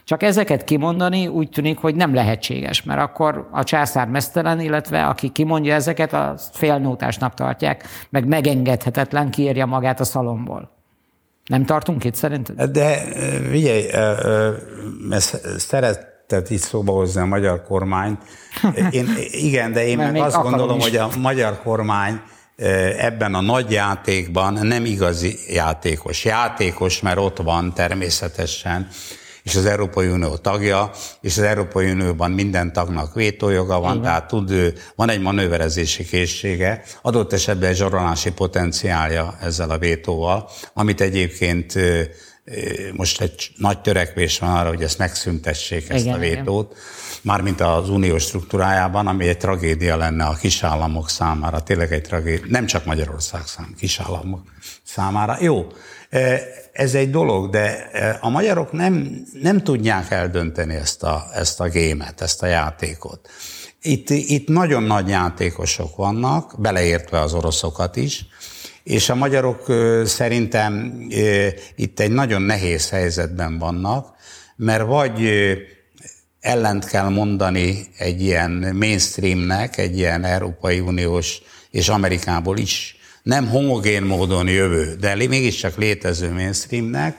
Csak 0.05 0.23
ezeket 0.23 0.65
kimondani 0.65 1.27
úgy 1.27 1.49
tűnik, 1.49 1.79
hogy 1.79 1.95
nem 1.95 2.15
lehetséges, 2.15 2.83
mert 2.83 3.01
akkor 3.01 3.49
a 3.53 3.65
császár 3.65 4.09
mesztelen, 4.09 4.61
illetve 4.61 5.07
aki 5.07 5.29
kimondja 5.29 5.75
ezeket, 5.75 6.13
a 6.13 6.35
félnótásnak 6.53 7.35
tartják, 7.35 7.85
meg 8.11 8.27
megengedhetetlen 8.27 9.31
kiírja 9.31 9.67
magát 9.67 10.01
a 10.01 10.05
szalomból. 10.05 10.77
Nem 11.49 11.65
tartunk 11.65 12.05
itt 12.05 12.15
szerinted? 12.15 12.71
De 12.71 12.99
figyelj, 13.51 13.87
ezt 15.11 15.41
szeretett 15.59 16.51
így 16.51 16.59
szóba 16.59 16.93
hozni 16.93 17.21
a 17.21 17.25
magyar 17.25 17.63
kormány. 17.63 18.19
Én, 18.91 19.09
igen, 19.31 19.73
de 19.73 19.87
én 19.87 19.97
meg 19.97 20.17
azt 20.17 20.43
gondolom, 20.43 20.79
is. 20.79 20.85
hogy 20.85 20.97
a 20.97 21.09
magyar 21.19 21.63
kormány 21.63 22.21
ebben 22.99 23.35
a 23.35 23.41
nagy 23.41 23.71
játékban 23.71 24.53
nem 24.53 24.85
igazi 24.85 25.39
játékos. 25.49 26.25
Játékos, 26.25 27.01
mert 27.01 27.19
ott 27.19 27.39
van 27.39 27.75
természetesen, 27.75 28.89
és 29.49 29.57
az 29.57 29.67
Európai 29.67 30.09
Unió 30.09 30.37
tagja, 30.37 30.91
és 31.21 31.37
az 31.39 31.43
Európai 31.43 31.91
Unióban 31.91 32.31
minden 32.31 32.73
tagnak 32.73 33.15
vétójoga 33.15 33.81
van, 33.81 33.91
Igen. 33.91 34.03
tehát 34.03 34.27
tud, 34.29 34.73
van 34.95 35.11
egy 35.11 35.21
manőverezési 35.21 36.05
készsége, 36.05 36.83
adott 37.03 37.33
esetben 37.33 37.69
egy 37.69 37.77
zsarolási 37.77 38.33
potenciálja 38.33 39.37
ezzel 39.41 39.71
a 39.71 39.79
vétóval, 39.79 40.49
amit 40.73 41.01
egyébként 41.01 41.75
most 42.93 43.21
egy 43.21 43.51
nagy 43.57 43.81
törekvés 43.81 44.39
van 44.39 44.57
arra, 44.57 44.69
hogy 44.69 44.83
ezt 44.83 44.99
megszüntessék, 44.99 45.89
ezt 45.89 46.05
igen, 46.05 46.15
a 46.15 46.19
vétót, 46.19 46.71
igen. 46.71 46.83
mármint 47.23 47.61
az 47.61 47.89
unió 47.91 48.19
struktúrájában, 48.19 49.07
ami 49.07 49.29
egy 49.29 49.37
tragédia 49.37 49.97
lenne 49.97 50.25
a 50.25 50.35
kisállamok 50.35 51.11
számára, 51.11 51.63
tényleg 51.63 51.93
egy 51.93 52.03
tragédia, 52.03 52.47
nem 52.49 52.67
csak 52.67 52.85
Magyarország 52.85 53.47
szám, 53.47 53.75
kisállamok 53.79 54.43
számára. 54.83 55.37
Jó, 55.41 55.67
ez 56.73 56.95
egy 56.95 57.11
dolog, 57.11 57.51
de 57.51 57.91
a 58.21 58.29
magyarok 58.29 58.73
nem, 58.73 59.25
nem 59.43 59.63
tudják 59.63 60.11
eldönteni 60.11 60.75
ezt 60.75 61.03
a, 61.03 61.25
ezt 61.35 61.61
a 61.61 61.69
gémet, 61.69 62.21
ezt 62.21 62.43
a 62.43 62.47
játékot. 62.47 63.29
Itt, 63.83 64.11
itt 64.11 64.49
nagyon 64.49 64.83
nagy 64.83 65.09
játékosok 65.09 65.97
vannak, 65.97 66.61
beleértve 66.61 67.21
az 67.21 67.35
oroszokat 67.35 67.97
is, 67.97 68.27
és 68.89 69.09
a 69.09 69.15
magyarok 69.15 69.67
szerintem 70.05 71.03
itt 71.77 72.01
egy 72.01 72.11
nagyon 72.11 72.43
nehéz 72.43 72.91
helyzetben 72.91 73.59
vannak, 73.59 74.15
mert 74.57 74.87
vagy 74.87 75.31
ellent 76.41 76.85
kell 76.85 77.09
mondani 77.09 77.87
egy 77.99 78.23
ilyen 78.23 78.51
mainstreamnek, 78.79 79.77
egy 79.79 79.99
ilyen 79.99 80.25
Európai 80.25 80.81
Uniós 80.81 81.43
és 81.71 81.89
Amerikából 81.89 82.59
is 82.59 82.97
nem 83.23 83.49
homogén 83.49 84.03
módon 84.03 84.49
jövő, 84.49 84.95
de 85.01 85.15
mégiscsak 85.15 85.77
létező 85.77 86.33
mainstreamnek, 86.33 87.17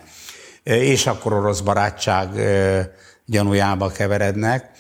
és 0.63 1.05
akkor 1.05 1.33
orosz 1.33 1.59
barátság 1.59 2.29
gyanújába 3.25 3.91
keverednek, 3.91 4.71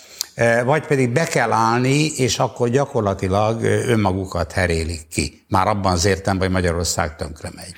vagy 0.65 0.87
pedig 0.87 1.09
be 1.09 1.23
kell 1.23 1.51
állni, 1.51 2.05
és 2.05 2.39
akkor 2.39 2.69
gyakorlatilag 2.69 3.61
önmagukat 3.63 4.51
herélik 4.51 5.07
ki. 5.11 5.45
Már 5.47 5.67
abban 5.67 5.91
az 5.91 6.05
értem, 6.05 6.37
hogy 6.37 6.49
Magyarország 6.49 7.15
tönkre 7.15 7.49
megy. 7.55 7.71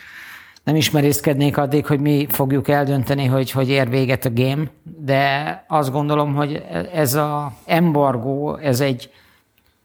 Nem 0.63 0.75
ismerészkednék 0.75 1.57
addig, 1.57 1.85
hogy 1.85 1.99
mi 1.99 2.27
fogjuk 2.29 2.67
eldönteni, 2.67 3.25
hogy 3.25 3.51
hogy 3.51 3.69
ér 3.69 3.89
véget 3.89 4.25
a 4.25 4.33
game, 4.33 4.63
de 4.83 5.65
azt 5.67 5.91
gondolom, 5.91 6.33
hogy 6.33 6.63
ez 6.93 7.13
a 7.13 7.53
embargó, 7.65 8.57
ez 8.57 8.79
egy 8.79 9.09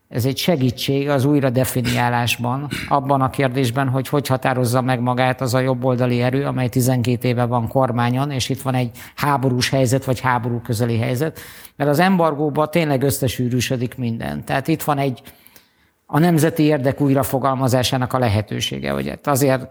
ez 0.09 0.25
egy 0.25 0.37
segítség 0.37 1.09
az 1.09 1.25
újra 1.25 1.51
definiálásban, 1.51 2.69
abban 2.89 3.21
a 3.21 3.31
kérdésben, 3.31 3.89
hogy 3.89 4.09
hogy 4.09 4.27
határozza 4.27 4.81
meg 4.81 5.01
magát 5.01 5.41
az 5.41 5.55
a 5.55 5.59
jobboldali 5.59 6.23
erő, 6.23 6.45
amely 6.45 6.69
12 6.69 7.29
éve 7.29 7.45
van 7.45 7.69
kormányon, 7.69 8.31
és 8.31 8.49
itt 8.49 8.63
van 8.63 8.75
egy 8.75 8.91
háborús 9.15 9.71
helyzet, 9.71 10.05
vagy 10.05 10.21
háború 10.21 10.61
közeli 10.61 10.99
helyzet, 10.99 11.39
mert 11.77 11.91
az 11.91 11.99
embargóban 11.99 12.71
tényleg 12.71 13.03
összesűrűsödik 13.03 13.97
minden. 13.97 14.45
Tehát 14.45 14.69
itt 14.69 14.83
van 14.83 14.99
egy 14.99 15.23
a 16.07 16.19
nemzeti 16.19 16.63
érdek 16.63 17.01
újrafogalmazásának 17.01 18.13
a 18.13 18.19
lehetősége, 18.19 18.91
hogy 18.91 19.19
azért 19.25 19.69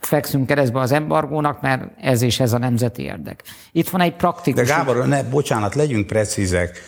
fekszünk 0.00 0.46
keresztbe 0.46 0.80
az 0.80 0.92
embargónak, 0.92 1.60
mert 1.60 1.82
ez 2.00 2.22
és 2.22 2.40
ez 2.40 2.52
a 2.52 2.58
nemzeti 2.58 3.02
érdek. 3.02 3.42
Itt 3.72 3.88
van 3.88 4.00
egy 4.00 4.14
praktikus... 4.14 4.68
De 4.68 4.74
Gábor, 4.74 5.06
ne, 5.06 5.22
bocsánat, 5.22 5.74
legyünk 5.74 6.06
precízek 6.06 6.80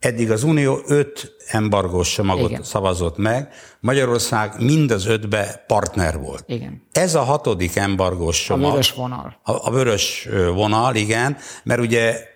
Eddig 0.00 0.30
az 0.30 0.42
Unió 0.42 0.80
öt 0.86 1.36
embargós 1.46 2.12
csomagot 2.12 2.50
Igen. 2.50 2.62
szavazott 2.62 3.16
meg, 3.16 3.48
Magyarország 3.80 4.52
mind 4.58 4.90
az 4.90 5.06
ötbe 5.06 5.64
partner 5.66 6.18
volt. 6.18 6.44
Igen. 6.46 6.82
Ez 6.92 7.14
a 7.14 7.22
hatodik 7.22 7.76
embargós 7.76 8.44
csomag. 8.44 8.66
A 8.66 8.70
vörös 8.70 8.92
vonal. 8.92 9.40
A, 9.42 9.66
a 9.66 9.70
vörös 9.70 10.28
vonal, 10.54 10.94
igen, 10.94 11.36
mert 11.62 11.80
ugye 11.80 12.29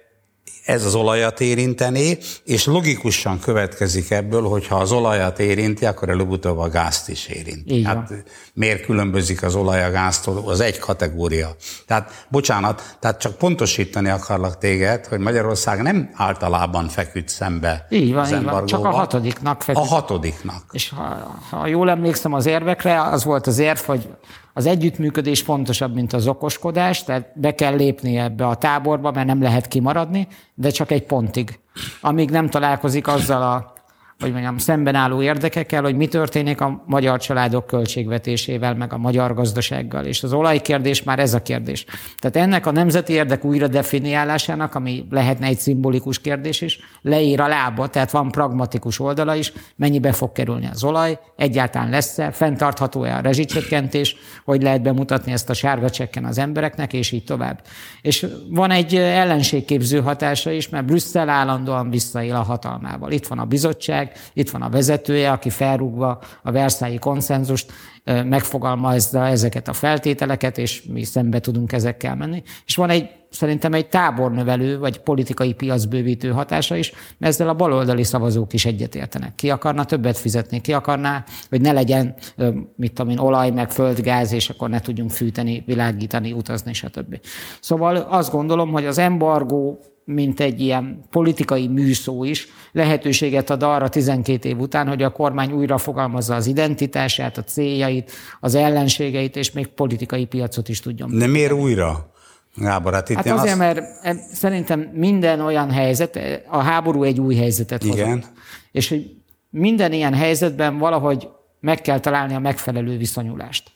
ez 0.64 0.84
az 0.84 0.94
olajat 0.94 1.40
érinteni, 1.40 2.18
és 2.44 2.66
logikusan 2.66 3.38
következik 3.40 4.10
ebből, 4.10 4.42
hogy 4.42 4.66
ha 4.66 4.76
az 4.76 4.92
olajat 4.92 5.38
érinti, 5.38 5.86
akkor 5.86 6.08
előbb-utóbb 6.08 6.58
a 6.58 6.68
gázt 6.68 7.08
is 7.08 7.26
érinti. 7.26 7.74
Így 7.74 7.84
hát 7.84 8.12
miért 8.54 8.84
különbözik 8.84 9.42
az 9.42 9.54
olaj 9.54 9.84
a 9.84 9.90
gáztól? 9.90 10.42
Az 10.46 10.60
egy 10.60 10.78
kategória. 10.78 11.56
Tehát, 11.86 12.26
bocsánat, 12.28 12.96
tehát 13.00 13.20
csak 13.20 13.36
pontosítani 13.36 14.08
akarlak 14.08 14.58
téged, 14.58 15.06
hogy 15.06 15.18
Magyarország 15.18 15.82
nem 15.82 16.10
általában 16.14 16.88
feküdt 16.88 17.28
szembe 17.28 17.86
így 17.90 18.12
van, 18.12 18.26
így 18.26 18.42
van. 18.42 18.66
Csak 18.66 18.84
a 18.84 18.90
hatodiknak 18.90 19.62
feküdt. 19.62 19.84
A 19.84 19.88
hatodiknak. 19.88 20.62
És 20.72 20.88
ha, 20.88 21.38
ha 21.50 21.66
jól 21.66 21.90
emlékszem 21.90 22.32
az 22.32 22.46
érvekre, 22.46 23.02
az 23.02 23.24
volt 23.24 23.46
az 23.46 23.58
érv, 23.58 23.78
hogy 23.78 24.08
az 24.56 24.66
együttműködés 24.66 25.40
fontosabb, 25.40 25.94
mint 25.94 26.12
az 26.12 26.26
okoskodás, 26.26 27.04
tehát 27.04 27.32
be 27.34 27.54
kell 27.54 27.74
lépni 27.74 28.16
ebbe 28.16 28.46
a 28.46 28.54
táborba, 28.54 29.10
mert 29.10 29.26
nem 29.26 29.42
lehet 29.42 29.68
kimaradni, 29.68 30.26
de 30.54 30.70
csak 30.70 30.90
egy 30.90 31.02
pontig. 31.02 31.58
Amíg 32.00 32.30
nem 32.30 32.48
találkozik 32.48 33.06
azzal 33.06 33.42
a, 33.42 33.73
hogy 34.20 34.32
mondjam, 34.32 34.58
szemben 34.58 34.94
álló 34.94 35.22
érdekekkel, 35.22 35.82
hogy 35.82 35.96
mi 35.96 36.06
történik 36.06 36.60
a 36.60 36.82
magyar 36.86 37.20
családok 37.20 37.66
költségvetésével, 37.66 38.74
meg 38.74 38.92
a 38.92 38.98
magyar 38.98 39.34
gazdasággal. 39.34 40.04
És 40.04 40.22
az 40.22 40.32
olajkérdés 40.32 41.02
már 41.02 41.18
ez 41.18 41.34
a 41.34 41.42
kérdés. 41.42 41.84
Tehát 42.18 42.36
ennek 42.46 42.66
a 42.66 42.70
nemzeti 42.70 43.12
érdek 43.12 43.44
újra 43.44 43.68
definiálásának, 43.68 44.74
ami 44.74 45.06
lehetne 45.10 45.46
egy 45.46 45.58
szimbolikus 45.58 46.20
kérdés 46.20 46.60
is, 46.60 46.78
leír 47.02 47.40
a 47.40 47.48
lába, 47.48 47.88
tehát 47.88 48.10
van 48.10 48.30
pragmatikus 48.30 49.00
oldala 49.00 49.34
is, 49.34 49.52
mennyibe 49.76 50.12
fog 50.12 50.32
kerülni 50.32 50.68
az 50.72 50.84
olaj, 50.84 51.18
egyáltalán 51.36 51.90
lesz-e, 51.90 52.30
fenntartható-e 52.30 53.16
a 53.16 53.20
rezsicsökkentés, 53.20 54.16
hogy 54.44 54.62
lehet 54.62 54.82
bemutatni 54.82 55.32
ezt 55.32 55.50
a 55.50 55.54
sárga 55.54 55.90
csekken 55.90 56.24
az 56.24 56.38
embereknek, 56.38 56.92
és 56.92 57.12
így 57.12 57.24
tovább. 57.24 57.62
És 58.02 58.26
van 58.50 58.70
egy 58.70 58.94
ellenségképző 58.94 60.00
hatása 60.00 60.50
is, 60.50 60.68
mert 60.68 60.84
Brüsszel 60.84 61.28
állandóan 61.28 61.90
visszaél 61.90 62.34
a 62.34 62.42
hatalmával. 62.42 63.12
Itt 63.12 63.26
van 63.26 63.38
a 63.38 63.44
bizottság, 63.44 64.03
itt 64.32 64.50
van 64.50 64.62
a 64.62 64.68
vezetője, 64.68 65.30
aki 65.30 65.50
felrúgva 65.50 66.18
a 66.42 66.50
Versailles 66.50 67.00
konszenzust 67.00 67.72
megfogalmazza 68.04 69.26
ezeket 69.26 69.68
a 69.68 69.72
feltételeket, 69.72 70.58
és 70.58 70.82
mi 70.82 71.02
szembe 71.02 71.40
tudunk 71.40 71.72
ezekkel 71.72 72.16
menni. 72.16 72.42
És 72.66 72.76
van 72.76 72.90
egy 72.90 73.08
szerintem 73.30 73.72
egy 73.72 73.88
tábornövelő, 73.88 74.78
vagy 74.78 74.98
politikai 74.98 75.52
piacbővítő 75.52 76.30
hatása 76.30 76.76
is, 76.76 76.92
mert 77.18 77.32
ezzel 77.32 77.48
a 77.48 77.54
baloldali 77.54 78.02
szavazók 78.02 78.52
is 78.52 78.64
egyetértenek. 78.64 79.34
Ki 79.34 79.50
akarna 79.50 79.84
többet 79.84 80.18
fizetni, 80.18 80.60
ki 80.60 80.72
akarná, 80.72 81.24
hogy 81.48 81.60
ne 81.60 81.72
legyen, 81.72 82.14
mit 82.76 82.92
tudom 82.92 83.12
én, 83.12 83.18
olaj, 83.18 83.50
meg 83.50 83.70
földgáz, 83.70 84.32
és 84.32 84.48
akkor 84.48 84.68
ne 84.68 84.80
tudjunk 84.80 85.10
fűteni, 85.10 85.62
világítani, 85.66 86.32
utazni, 86.32 86.72
stb. 86.72 87.20
Szóval 87.60 87.96
azt 87.96 88.30
gondolom, 88.30 88.70
hogy 88.70 88.86
az 88.86 88.98
embargó 88.98 89.80
mint 90.04 90.40
egy 90.40 90.60
ilyen 90.60 91.04
politikai 91.10 91.68
műszó 91.68 92.24
is 92.24 92.48
lehetőséget 92.72 93.50
ad 93.50 93.62
arra 93.62 93.88
12 93.88 94.48
év 94.48 94.58
után, 94.58 94.88
hogy 94.88 95.02
a 95.02 95.10
kormány 95.10 95.52
újra 95.52 95.78
fogalmazza 95.78 96.34
az 96.34 96.46
identitását, 96.46 97.38
a 97.38 97.44
céljait, 97.44 98.12
az 98.40 98.54
ellenségeit, 98.54 99.36
és 99.36 99.52
még 99.52 99.66
politikai 99.66 100.24
piacot 100.24 100.68
is 100.68 100.80
tudjon. 100.80 101.18
De 101.18 101.26
miért 101.26 101.52
újra? 101.52 102.12
Gábor, 102.56 102.92
hát, 102.92 103.08
itt 103.08 103.16
hát 103.16 103.26
azért, 103.26 103.48
azt... 103.48 103.58
mert 103.58 104.18
szerintem 104.32 104.80
minden 104.92 105.40
olyan 105.40 105.70
helyzet, 105.70 106.20
a 106.48 106.58
háború 106.58 107.02
egy 107.02 107.20
új 107.20 107.34
helyzetet 107.34 107.84
Igen. 107.84 108.06
hozott. 108.06 108.32
És 108.72 108.88
hogy 108.88 109.16
minden 109.50 109.92
ilyen 109.92 110.14
helyzetben 110.14 110.78
valahogy 110.78 111.28
meg 111.60 111.80
kell 111.80 112.00
találni 112.00 112.34
a 112.34 112.38
megfelelő 112.38 112.96
viszonyulást. 112.96 113.70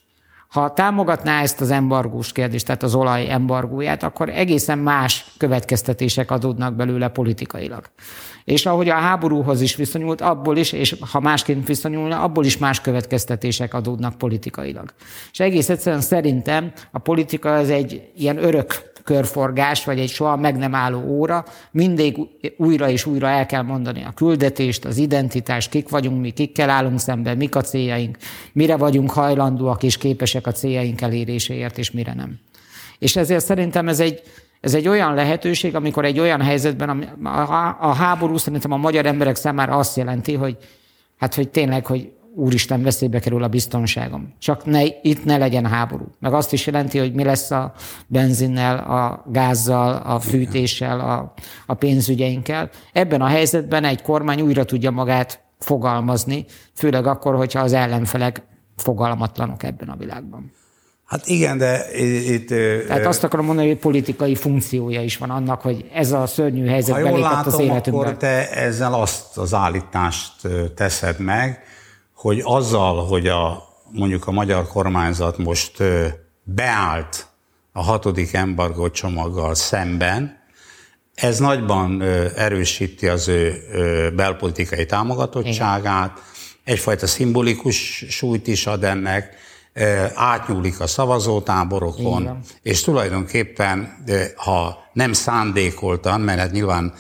Ha 0.49 0.73
támogatná 0.73 1.43
ezt 1.43 1.61
az 1.61 1.71
embargós 1.71 2.33
kérdést, 2.33 2.67
tehát 2.67 2.83
az 2.83 2.95
olaj 2.95 3.31
embargóját, 3.31 4.03
akkor 4.03 4.29
egészen 4.29 4.79
más 4.79 5.27
következtetések 5.39 6.31
adódnak 6.31 6.75
belőle 6.75 7.09
politikailag. 7.09 7.85
És 8.45 8.67
ahogy 8.67 8.89
a 8.89 8.95
háborúhoz 8.95 9.61
is 9.61 9.77
viszonyult, 9.77 10.21
abból 10.21 10.57
is, 10.57 10.73
és 10.73 10.97
ha 11.13 11.21
másként 11.21 11.67
viszonyulna, 11.67 12.23
abból 12.23 12.45
is 12.45 12.59
más 12.59 12.81
következtetések 12.81 13.75
adódnak 13.75 14.19
politikailag. 14.19 14.93
És 15.33 15.41
egész 15.41 15.69
egyszerűen 15.69 16.03
szerintem 16.03 16.73
a 16.91 16.99
politika 16.99 17.55
az 17.55 17.71
egy 17.71 18.11
ilyen 18.17 18.45
örök 18.45 18.93
körforgás, 19.09 19.85
vagy 19.85 19.99
egy 19.99 20.09
soha 20.09 20.37
meg 20.37 20.57
nem 20.57 20.75
álló 20.75 21.03
óra, 21.07 21.45
mindig 21.71 22.17
újra 22.57 22.89
és 22.89 23.07
újra 23.07 23.29
el 23.29 23.47
kell 23.47 23.63
mondani 23.63 24.05
a 24.05 24.13
küldetést, 24.15 24.85
az 24.85 24.97
identitást, 24.97 25.71
kik 25.71 25.89
vagyunk 25.89 26.21
mi, 26.21 26.31
kikkel 26.31 26.71
állunk 26.71 27.01
szemben, 27.01 27.37
mik 27.37 27.55
a 27.55 27.61
céljaink, 27.61 28.17
mire 28.53 28.77
vagyunk 28.77 29.11
hajlandóak 29.11 29.83
és 29.83 29.97
képesek 29.97 30.47
a 30.47 30.53
céljaink 30.53 31.01
eléréséért, 31.01 31.79
és 31.79 31.91
mire 31.91 32.15
nem. 32.15 32.39
És 32.99 33.17
ezért 33.17 33.45
szerintem 33.45 33.89
ez 33.89 34.01
egy, 34.01 34.23
ez 34.61 34.75
egy 34.75 34.89
olyan 34.89 35.15
lehetőség, 35.15 35.75
amikor 35.75 36.05
egy 36.05 36.19
olyan 36.19 36.41
helyzetben, 36.41 36.89
a 37.81 37.95
háború 37.95 38.37
szerintem 38.37 38.73
a 38.73 38.77
magyar 38.77 39.07
emberek 39.07 39.37
számára 39.37 39.77
azt 39.77 39.97
jelenti, 39.97 40.35
hogy 40.35 40.57
hát, 41.19 41.35
hogy 41.35 41.49
tényleg, 41.49 41.87
hogy 41.87 42.11
úristen, 42.39 42.83
veszélybe 42.83 43.19
kerül 43.19 43.43
a 43.43 43.49
biztonságom. 43.49 44.35
Csak 44.39 44.65
ne, 44.65 44.85
itt 45.03 45.25
ne 45.25 45.37
legyen 45.37 45.67
háború. 45.67 46.05
Meg 46.21 46.33
azt 46.33 46.53
is 46.53 46.67
jelenti, 46.67 46.99
hogy 46.99 47.15
mi 47.15 47.25
lesz 47.25 47.51
a 47.51 47.73
benzinnel, 48.07 48.79
a 48.79 49.25
gázzal, 49.31 50.03
a 50.05 50.21
fűtéssel, 50.21 51.01
a, 51.01 51.33
a 51.67 51.75
pénzügyeinkkel. 51.75 52.71
Ebben 52.93 53.21
a 53.21 53.27
helyzetben 53.27 53.85
egy 53.85 54.03
kormány 54.03 54.41
újra 54.41 54.65
tudja 54.65 54.91
magát 54.91 55.41
fogalmazni, 55.59 56.45
főleg 56.75 57.07
akkor, 57.07 57.35
hogyha 57.35 57.61
az 57.61 57.73
ellenfelek 57.73 58.43
fogalmatlanok 58.77 59.63
ebben 59.63 59.89
a 59.89 59.97
világban. 59.97 60.53
Hát 61.05 61.27
igen, 61.27 61.59
de 61.59 61.85
itt... 62.33 62.49
Tehát 62.87 63.07
azt 63.07 63.25
akarom 63.25 63.47
mondani, 63.47 63.69
hogy 63.69 63.79
politikai 63.79 64.35
funkciója 64.35 65.03
is 65.03 65.17
van 65.17 65.31
annak, 65.31 65.61
hogy 65.61 65.89
ez 65.93 66.13
a 66.13 66.27
szörnyű 66.27 66.67
helyzet 66.67 66.95
ha 66.95 67.03
belépett 67.03 67.23
látom, 67.23 67.53
az 67.53 67.61
életünkbe. 67.61 68.03
akkor 68.03 68.17
te 68.17 68.51
ezzel 68.51 68.95
azt 68.95 69.39
az 69.39 69.55
állítást 69.55 70.33
teszed 70.75 71.19
meg, 71.19 71.63
hogy 72.19 72.41
azzal, 72.45 73.07
hogy 73.07 73.27
a, 73.27 73.69
mondjuk 73.91 74.27
a 74.27 74.31
magyar 74.31 74.67
kormányzat 74.67 75.39
most 75.39 75.83
beállt 76.43 77.27
a 77.73 77.83
hatodik 77.83 78.33
embargó 78.33 78.91
csomaggal 78.91 79.55
szemben, 79.55 80.39
ez 81.15 81.39
nagyban 81.39 82.03
erősíti 82.37 83.09
az 83.09 83.29
ő 83.29 83.63
belpolitikai 84.17 84.87
támogatottságát, 84.87 86.11
Igen. 86.11 86.25
egyfajta 86.65 87.07
szimbolikus 87.07 88.05
súlyt 88.09 88.47
is 88.47 88.67
ad 88.67 88.85
ennek, 88.85 89.37
átnyúlik 90.15 90.81
a 90.81 90.87
szavazótáborokon, 90.87 92.23
Igen. 92.23 92.41
és 92.63 92.81
tulajdonképpen, 92.81 94.05
ha 94.37 94.79
nem 94.93 95.13
szándékoltan, 95.13 96.21
mert 96.21 96.39
hát 96.39 96.53
nyilván 96.53 96.95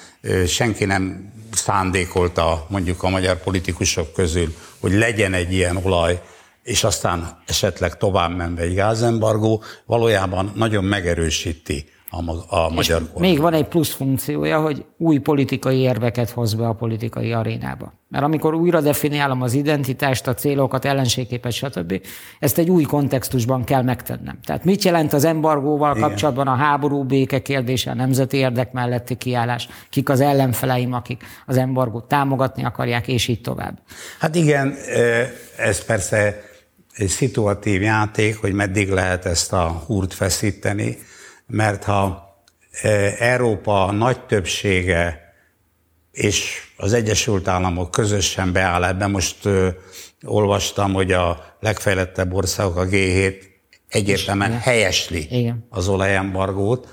senki 0.47 0.85
nem 0.85 1.33
szándékolta 1.53 2.67
mondjuk 2.69 3.03
a 3.03 3.09
magyar 3.09 3.43
politikusok 3.43 4.13
közül, 4.13 4.55
hogy 4.81 4.93
legyen 4.93 5.35
egy 5.35 5.53
ilyen 5.53 5.77
olaj, 5.77 6.23
és 6.63 6.85
aztán 6.85 7.43
esetleg 7.47 7.97
tovább 7.97 8.37
menve 8.37 8.63
egy 8.63 8.75
gázembargó, 8.75 9.63
valójában 9.87 10.53
nagyon 10.55 10.85
megerősíti 10.85 11.91
a, 12.11 12.57
a 12.57 12.71
magyar 12.71 12.99
kormány. 13.13 13.31
Még 13.31 13.41
van 13.41 13.53
egy 13.53 13.65
plusz 13.65 13.95
funkciója, 13.95 14.61
hogy 14.61 14.85
új 14.97 15.19
politikai 15.19 15.79
érveket 15.79 16.31
hoz 16.31 16.55
be 16.55 16.67
a 16.67 16.73
politikai 16.73 17.33
arénába. 17.33 17.93
Mert 18.09 18.25
amikor 18.25 18.55
újra 18.55 18.81
definiálom 18.81 19.43
az 19.43 19.53
identitást, 19.53 20.27
a 20.27 20.35
célokat, 20.35 20.85
ellenségképet, 20.85 21.53
stb., 21.53 22.01
ezt 22.39 22.59
egy 22.59 22.71
új 22.71 22.83
kontextusban 22.83 23.65
kell 23.65 23.83
megtennem. 23.83 24.39
Tehát 24.45 24.65
mit 24.65 24.85
jelent 24.85 25.13
az 25.13 25.25
embargóval 25.25 25.97
Igen. 25.97 26.09
kapcsolatban 26.09 26.47
a 26.47 26.55
háború, 26.55 27.05
béke 27.05 27.43
kérdése, 27.43 27.91
a 27.91 27.95
nemzeti 27.95 28.37
érdek 28.37 28.73
melletti 28.73 29.15
kiállás, 29.15 29.69
kik 29.91 30.09
az 30.09 30.21
ellenfeleim, 30.21 30.93
akik 30.93 31.23
az 31.47 31.57
embargót 31.57 32.05
támogatni 32.05 32.65
akarják, 32.65 33.09
és 33.09 33.29
így 33.29 33.41
tovább. 33.41 33.79
Hát 34.19 34.35
igen, 34.35 34.75
ez 35.57 35.85
persze 35.85 36.41
egy 36.95 37.09
szituatív 37.09 37.83
játék, 37.83 38.37
hogy 38.37 38.53
meddig 38.53 38.91
lehet 38.91 39.25
ezt 39.25 39.53
a 39.53 39.83
húrt 39.87 40.15
feszíteni, 40.15 40.99
mert 41.49 41.85
ha 41.85 42.35
e, 42.83 43.15
Európa 43.19 43.93
nagy 43.93 44.21
többsége 44.21 45.27
és 46.11 46.61
az 46.77 46.93
Egyesült 46.93 47.49
Államok 47.49 47.91
közösen 47.91 48.53
beáll 48.53 48.85
ebben, 48.85 49.11
most 49.11 49.45
ö, 49.45 49.69
olvastam, 50.25 50.93
hogy 50.93 51.13
a 51.13 51.57
legfejlettebb 51.61 52.35
országok, 52.35 52.77
a 52.77 52.87
G7 52.87 53.35
egyértelműen 53.89 54.51
Igen. 54.51 54.61
helyesli 54.63 55.27
Igen. 55.31 55.67
az 55.71 55.89
olajembargót. 55.89 56.89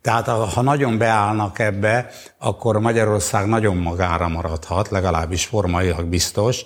Tehát 0.00 0.28
ha 0.28 0.62
nagyon 0.62 0.98
beállnak 0.98 1.58
ebbe, 1.58 2.10
akkor 2.38 2.80
Magyarország 2.80 3.46
nagyon 3.46 3.76
magára 3.76 4.28
maradhat, 4.28 4.88
legalábbis 4.88 5.44
formailag 5.44 6.06
biztos, 6.06 6.64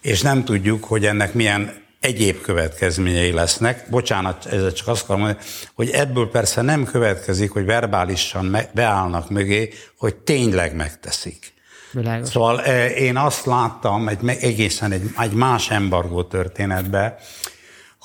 és 0.00 0.22
nem 0.22 0.44
tudjuk, 0.44 0.84
hogy 0.84 1.06
ennek 1.06 1.34
milyen 1.34 1.86
egyéb 2.00 2.40
következményei 2.40 3.32
lesznek. 3.32 3.86
Bocsánat, 3.90 4.46
ez 4.46 4.72
csak 4.72 4.88
azt 4.88 5.02
akarom 5.02 5.20
mondani, 5.20 5.44
hogy 5.74 5.90
ebből 5.90 6.30
persze 6.30 6.62
nem 6.62 6.84
következik, 6.84 7.50
hogy 7.50 7.64
verbálisan 7.64 8.56
beállnak 8.74 9.30
mögé, 9.30 9.72
hogy 9.98 10.16
tényleg 10.16 10.74
megteszik. 10.74 11.52
Világos. 11.92 12.28
Szóval 12.28 12.62
eh, 12.62 13.00
én 13.00 13.16
azt 13.16 13.46
láttam 13.46 14.08
egy, 14.08 14.18
egészen 14.40 14.92
egy, 14.92 15.10
egy 15.18 15.32
más 15.32 15.70
embargó 15.70 16.22
történetben, 16.22 17.14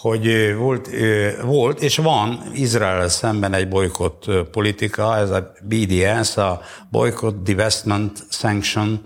hogy 0.04 0.56
volt, 0.56 0.90
volt, 1.42 1.82
és 1.82 1.98
van 1.98 2.52
Izrael 2.54 3.10
szemben 3.10 3.54
egy 3.54 3.68
bolykott 3.68 4.26
politika, 4.52 5.18
ez 5.18 5.30
a 5.30 5.52
BDS, 5.62 6.38
a 6.38 6.62
Boycott, 6.90 7.44
Divestment, 7.44 8.26
Sanction 8.30 9.02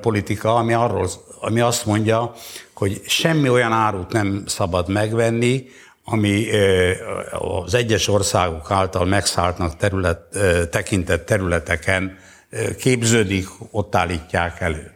politika, 0.00 0.54
ami, 0.54 0.72
arról, 0.72 1.08
ami 1.40 1.60
azt 1.60 1.86
mondja, 1.86 2.32
hogy 2.74 3.02
semmi 3.06 3.48
olyan 3.48 3.72
árut 3.72 4.12
nem 4.12 4.42
szabad 4.46 4.88
megvenni, 4.88 5.64
ami 6.04 6.46
az 7.30 7.74
egyes 7.74 8.08
országok 8.08 8.70
által 8.70 9.04
megszálltnak 9.04 9.76
terület, 9.76 10.20
tekintett 10.70 11.26
területeken 11.26 12.18
képződik, 12.78 13.48
ott 13.70 13.94
állítják 13.94 14.60
elő. 14.60 14.92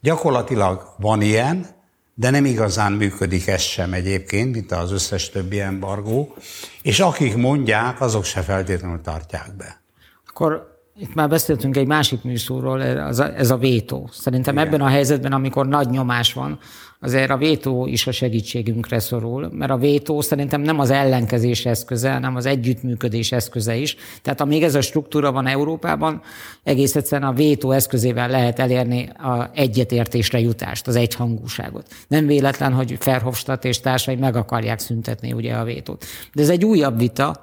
Gyakorlatilag 0.00 0.94
van 0.96 1.22
ilyen, 1.22 1.66
de 2.14 2.30
nem 2.30 2.44
igazán 2.44 2.92
működik 2.92 3.46
ez 3.46 3.60
sem 3.60 3.92
egyébként, 3.92 4.54
mint 4.54 4.72
az 4.72 4.92
összes 4.92 5.30
többi 5.30 5.60
embargó, 5.60 6.34
és 6.82 7.00
akik 7.00 7.36
mondják, 7.36 8.00
azok 8.00 8.24
se 8.24 8.40
feltétlenül 8.40 9.00
tartják 9.00 9.56
be. 9.56 9.82
Akkor 10.28 10.71
itt 10.98 11.14
már 11.14 11.28
beszéltünk 11.28 11.76
egy 11.76 11.86
másik 11.86 12.22
műsorról, 12.22 12.82
ez 12.82 13.18
a, 13.18 13.36
ez 13.36 13.50
a 13.50 13.56
vétó. 13.56 14.08
Szerintem 14.12 14.54
Igen. 14.54 14.66
ebben 14.66 14.80
a 14.80 14.88
helyzetben, 14.88 15.32
amikor 15.32 15.68
nagy 15.68 15.88
nyomás 15.88 16.32
van, 16.32 16.58
azért 17.00 17.30
a 17.30 17.36
vétó 17.36 17.86
is 17.86 18.06
a 18.06 18.12
segítségünkre 18.12 18.98
szorul, 18.98 19.50
mert 19.52 19.70
a 19.70 19.76
vétó 19.76 20.20
szerintem 20.20 20.60
nem 20.60 20.78
az 20.78 20.90
ellenkezés 20.90 21.66
eszköze, 21.66 22.12
hanem 22.12 22.36
az 22.36 22.46
együttműködés 22.46 23.32
eszköze 23.32 23.76
is. 23.76 23.96
Tehát 24.22 24.40
amíg 24.40 24.62
ez 24.62 24.74
a 24.74 24.80
struktúra 24.80 25.32
van 25.32 25.46
Európában, 25.46 26.22
egész 26.62 26.96
egyszerűen 26.96 27.30
a 27.30 27.34
vétó 27.34 27.70
eszközével 27.70 28.28
lehet 28.28 28.58
elérni 28.58 29.08
a 29.08 29.50
egyetértésre 29.54 30.40
jutást, 30.40 30.86
az 30.86 30.96
egyhangúságot. 30.96 31.86
Nem 32.08 32.26
véletlen, 32.26 32.72
hogy 32.72 32.96
Ferhofstadt 33.00 33.64
és 33.64 33.80
társai 33.80 34.16
meg 34.16 34.36
akarják 34.36 34.78
szüntetni 34.78 35.32
ugye 35.32 35.54
a 35.54 35.64
vétót. 35.64 36.04
De 36.34 36.42
ez 36.42 36.48
egy 36.48 36.64
újabb 36.64 36.98
vita, 36.98 37.42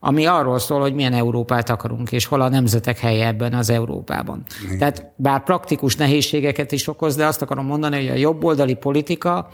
ami 0.00 0.26
arról 0.26 0.58
szól, 0.58 0.80
hogy 0.80 0.94
milyen 0.94 1.12
Európát 1.12 1.70
akarunk, 1.70 2.12
és 2.12 2.26
hol 2.26 2.40
a 2.40 2.48
nemzetek 2.48 2.98
helye 2.98 3.26
ebben 3.26 3.54
az 3.54 3.70
Európában. 3.70 4.42
Igen. 4.64 4.78
Tehát 4.78 5.12
bár 5.16 5.42
praktikus 5.42 5.96
nehézségeket 5.96 6.72
is 6.72 6.88
okoz, 6.88 7.16
de 7.16 7.26
azt 7.26 7.42
akarom 7.42 7.66
mondani, 7.66 7.96
hogy 7.96 8.08
a 8.08 8.20
jobboldali 8.20 8.74
politika 8.74 9.48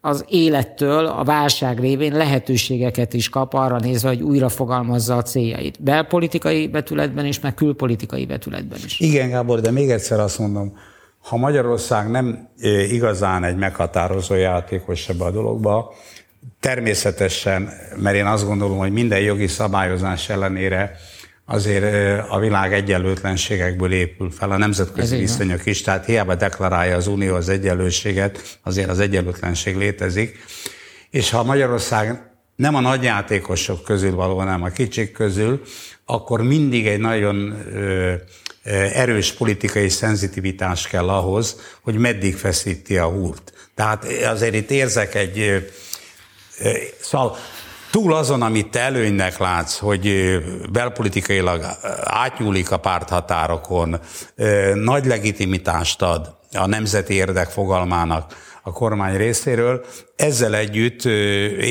az 0.00 0.24
élettől, 0.28 1.06
a 1.06 1.24
válság 1.24 1.80
révén 1.80 2.12
lehetőségeket 2.12 3.14
is 3.14 3.28
kap 3.28 3.54
arra 3.54 3.78
nézve, 3.78 4.08
hogy 4.08 4.22
újra 4.22 4.48
fogalmazza 4.48 5.16
a 5.16 5.22
céljait. 5.22 5.82
Belpolitikai 5.82 6.68
betületben 6.68 7.26
is, 7.26 7.40
meg 7.40 7.54
külpolitikai 7.54 8.26
betületben 8.26 8.78
is. 8.84 9.00
Igen, 9.00 9.30
Gábor, 9.30 9.60
de 9.60 9.70
még 9.70 9.90
egyszer 9.90 10.20
azt 10.20 10.38
mondom, 10.38 10.76
ha 11.22 11.36
Magyarország 11.36 12.10
nem 12.10 12.48
igazán 12.90 13.44
egy 13.44 13.56
meghatározó 13.56 14.34
játékos 14.34 15.08
ebbe 15.08 15.24
a 15.24 15.30
dologba, 15.30 15.92
Természetesen, 16.60 17.72
mert 17.96 18.16
én 18.16 18.26
azt 18.26 18.46
gondolom, 18.46 18.78
hogy 18.78 18.92
minden 18.92 19.20
jogi 19.20 19.46
szabályozás 19.46 20.28
ellenére 20.28 20.96
azért 21.44 21.84
a 22.28 22.38
világ 22.38 22.72
egyenlőtlenségekből 22.72 23.92
épül 23.92 24.30
fel, 24.30 24.50
a 24.50 24.56
nemzetközi 24.56 25.16
viszonyok 25.16 25.66
is, 25.66 25.82
tehát 25.82 26.04
hiába 26.04 26.34
deklarálja 26.34 26.96
az 26.96 27.06
Unió 27.06 27.34
az 27.34 27.48
egyenlőséget, 27.48 28.58
azért 28.62 28.88
az 28.88 28.98
egyenlőtlenség 28.98 29.76
létezik. 29.76 30.38
És 31.10 31.30
ha 31.30 31.44
Magyarország 31.44 32.22
nem 32.56 32.74
a 32.74 32.80
nagy 32.80 33.02
játékosok 33.02 33.84
közül 33.84 34.14
való, 34.14 34.38
hanem 34.38 34.62
a 34.62 34.68
kicsik 34.68 35.12
közül, 35.12 35.62
akkor 36.04 36.42
mindig 36.42 36.86
egy 36.86 37.00
nagyon 37.00 37.64
erős 38.94 39.32
politikai 39.32 39.88
szenzitivitás 39.88 40.88
kell 40.88 41.08
ahhoz, 41.08 41.60
hogy 41.80 41.94
meddig 41.94 42.36
feszíti 42.36 42.98
a 42.98 43.06
húrt. 43.06 43.52
Tehát 43.74 44.06
azért 44.24 44.54
itt 44.54 44.70
érzek 44.70 45.14
egy 45.14 45.70
Szóval 47.00 47.36
túl 47.90 48.14
azon, 48.14 48.42
amit 48.42 48.70
te 48.70 48.80
előnynek 48.80 49.38
látsz, 49.38 49.78
hogy 49.78 50.36
belpolitikailag 50.72 51.64
átnyúlik 52.02 52.70
a 52.70 52.76
párthatárokon, 52.76 54.00
nagy 54.74 55.06
legitimitást 55.06 56.02
ad 56.02 56.38
a 56.52 56.66
nemzeti 56.66 57.14
érdek 57.14 57.48
fogalmának, 57.48 58.48
a 58.62 58.72
kormány 58.72 59.16
részéről. 59.16 59.84
Ezzel 60.16 60.54
együtt 60.54 61.04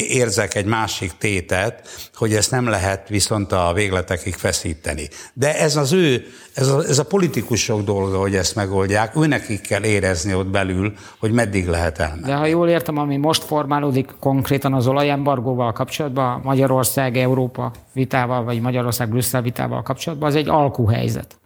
érzek 0.07 0.55
egy 0.55 0.65
másik 0.65 1.11
tétet, 1.17 1.87
hogy 2.13 2.33
ezt 2.33 2.51
nem 2.51 2.67
lehet 2.67 3.09
viszont 3.09 3.51
a 3.51 3.71
végletekig 3.73 4.33
feszíteni. 4.33 5.07
De 5.33 5.59
ez 5.59 5.75
az 5.75 5.93
ő, 5.93 6.25
ez 6.53 6.67
a, 6.67 6.83
ez 6.83 6.99
a 6.99 7.05
politikusok 7.05 7.81
dolga, 7.81 8.17
hogy 8.17 8.35
ezt 8.35 8.55
megoldják, 8.55 9.15
őnekik 9.15 9.61
kell 9.61 9.83
érezni 9.83 10.33
ott 10.33 10.47
belül, 10.47 10.93
hogy 11.19 11.31
meddig 11.31 11.67
lehet 11.67 11.99
elmenni. 11.99 12.25
De 12.25 12.35
ha 12.35 12.45
jól 12.45 12.69
értem, 12.69 12.97
ami 12.97 13.17
most 13.17 13.43
formálódik 13.43 14.09
konkrétan 14.19 14.73
az 14.73 14.87
olajembargóval 14.87 15.71
kapcsolatban, 15.71 16.41
Magyarország 16.43 17.17
Európa 17.17 17.71
vitával, 17.93 18.43
vagy 18.43 18.61
Magyarország 18.61 19.09
Brüsszel 19.09 19.41
vitával 19.41 19.81
kapcsolatban, 19.81 20.29
az 20.29 20.35
egy 20.35 20.49
alkuhelyzet 20.49 21.37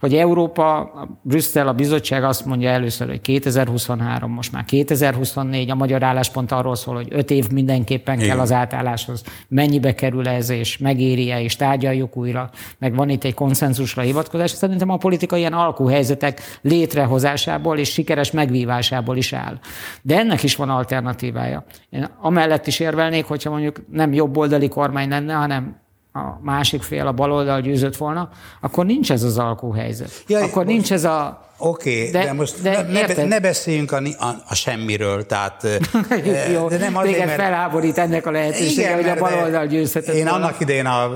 hogy 0.00 0.14
Európa, 0.14 0.92
Brüsszel, 1.22 1.68
a 1.68 1.72
bizottság 1.72 2.24
azt 2.24 2.44
mondja 2.44 2.70
először, 2.70 3.08
hogy 3.08 3.20
2023, 3.20 4.32
most 4.32 4.52
már 4.52 4.64
2024, 4.64 5.70
a 5.70 5.74
magyar 5.74 6.02
álláspont 6.02 6.52
arról 6.52 6.74
szól, 6.74 6.94
hogy 6.94 7.08
öt 7.10 7.30
év 7.30 7.50
mindenképpen 7.50 8.14
Igen. 8.14 8.28
kell 8.28 8.38
az 8.38 8.52
átálláshoz. 8.52 9.22
Mennyibe 9.48 9.94
kerül 9.94 10.28
ez, 10.28 10.50
és 10.50 10.78
megéri-e, 10.78 11.42
és 11.42 11.56
tárgyaljuk 11.56 12.16
újra, 12.16 12.50
meg 12.78 12.94
van 12.94 13.08
itt 13.08 13.24
egy 13.24 13.34
konszenzusra 13.34 14.02
hivatkozás. 14.02 14.50
Szerintem 14.50 14.90
a 14.90 14.96
politika 14.96 15.36
ilyen 15.36 15.52
alkuhelyzetek 15.52 16.40
létrehozásából 16.62 17.78
és 17.78 17.92
sikeres 17.92 18.30
megvívásából 18.30 19.16
is 19.16 19.32
áll. 19.32 19.58
De 20.02 20.18
ennek 20.18 20.42
is 20.42 20.56
van 20.56 20.70
alternatívája. 20.70 21.64
Én 21.90 22.08
amellett 22.20 22.66
is 22.66 22.80
érvelnék, 22.80 23.24
hogyha 23.24 23.50
mondjuk 23.50 23.82
nem 23.90 24.12
jobboldali 24.12 24.68
kormány 24.68 25.08
lenne, 25.08 25.34
hanem 25.34 25.86
a 26.18 26.38
másik 26.42 26.82
fél, 26.82 27.06
a 27.06 27.12
baloldal 27.12 27.60
győzött 27.60 27.96
volna, 27.96 28.28
akkor 28.60 28.86
nincs 28.86 29.12
ez 29.12 29.22
az 29.22 29.38
alkóhelyzet. 29.38 30.10
Ja, 30.26 30.38
akkor 30.38 30.64
most, 30.64 30.66
nincs 30.66 30.92
ez 30.92 31.04
a... 31.04 31.46
Oké, 31.60 31.98
okay, 31.98 32.10
de, 32.10 32.24
de 32.24 32.32
most 32.32 32.62
de 32.62 32.82
ne, 32.82 33.06
ne, 33.14 33.24
ne 33.24 33.40
beszéljünk 33.40 33.92
a, 33.92 34.02
a, 34.18 34.26
a 34.48 34.54
semmiről, 34.54 35.26
tehát... 35.26 35.66
Jó, 36.54 36.68
de 36.68 36.76
nem 36.76 36.96
azért, 36.96 37.12
téged 37.12 37.26
mert... 37.26 37.40
felháborít 37.40 37.98
ennek 37.98 38.26
a 38.26 38.30
lehetősége, 38.30 38.82
igen, 38.82 38.94
hogy 38.94 39.08
a 39.08 39.14
baloldal 39.14 39.66
győzhetett 39.66 40.14
Én 40.14 40.24
volna. 40.24 40.44
annak 40.44 40.60
idején 40.60 40.86
a, 40.86 41.08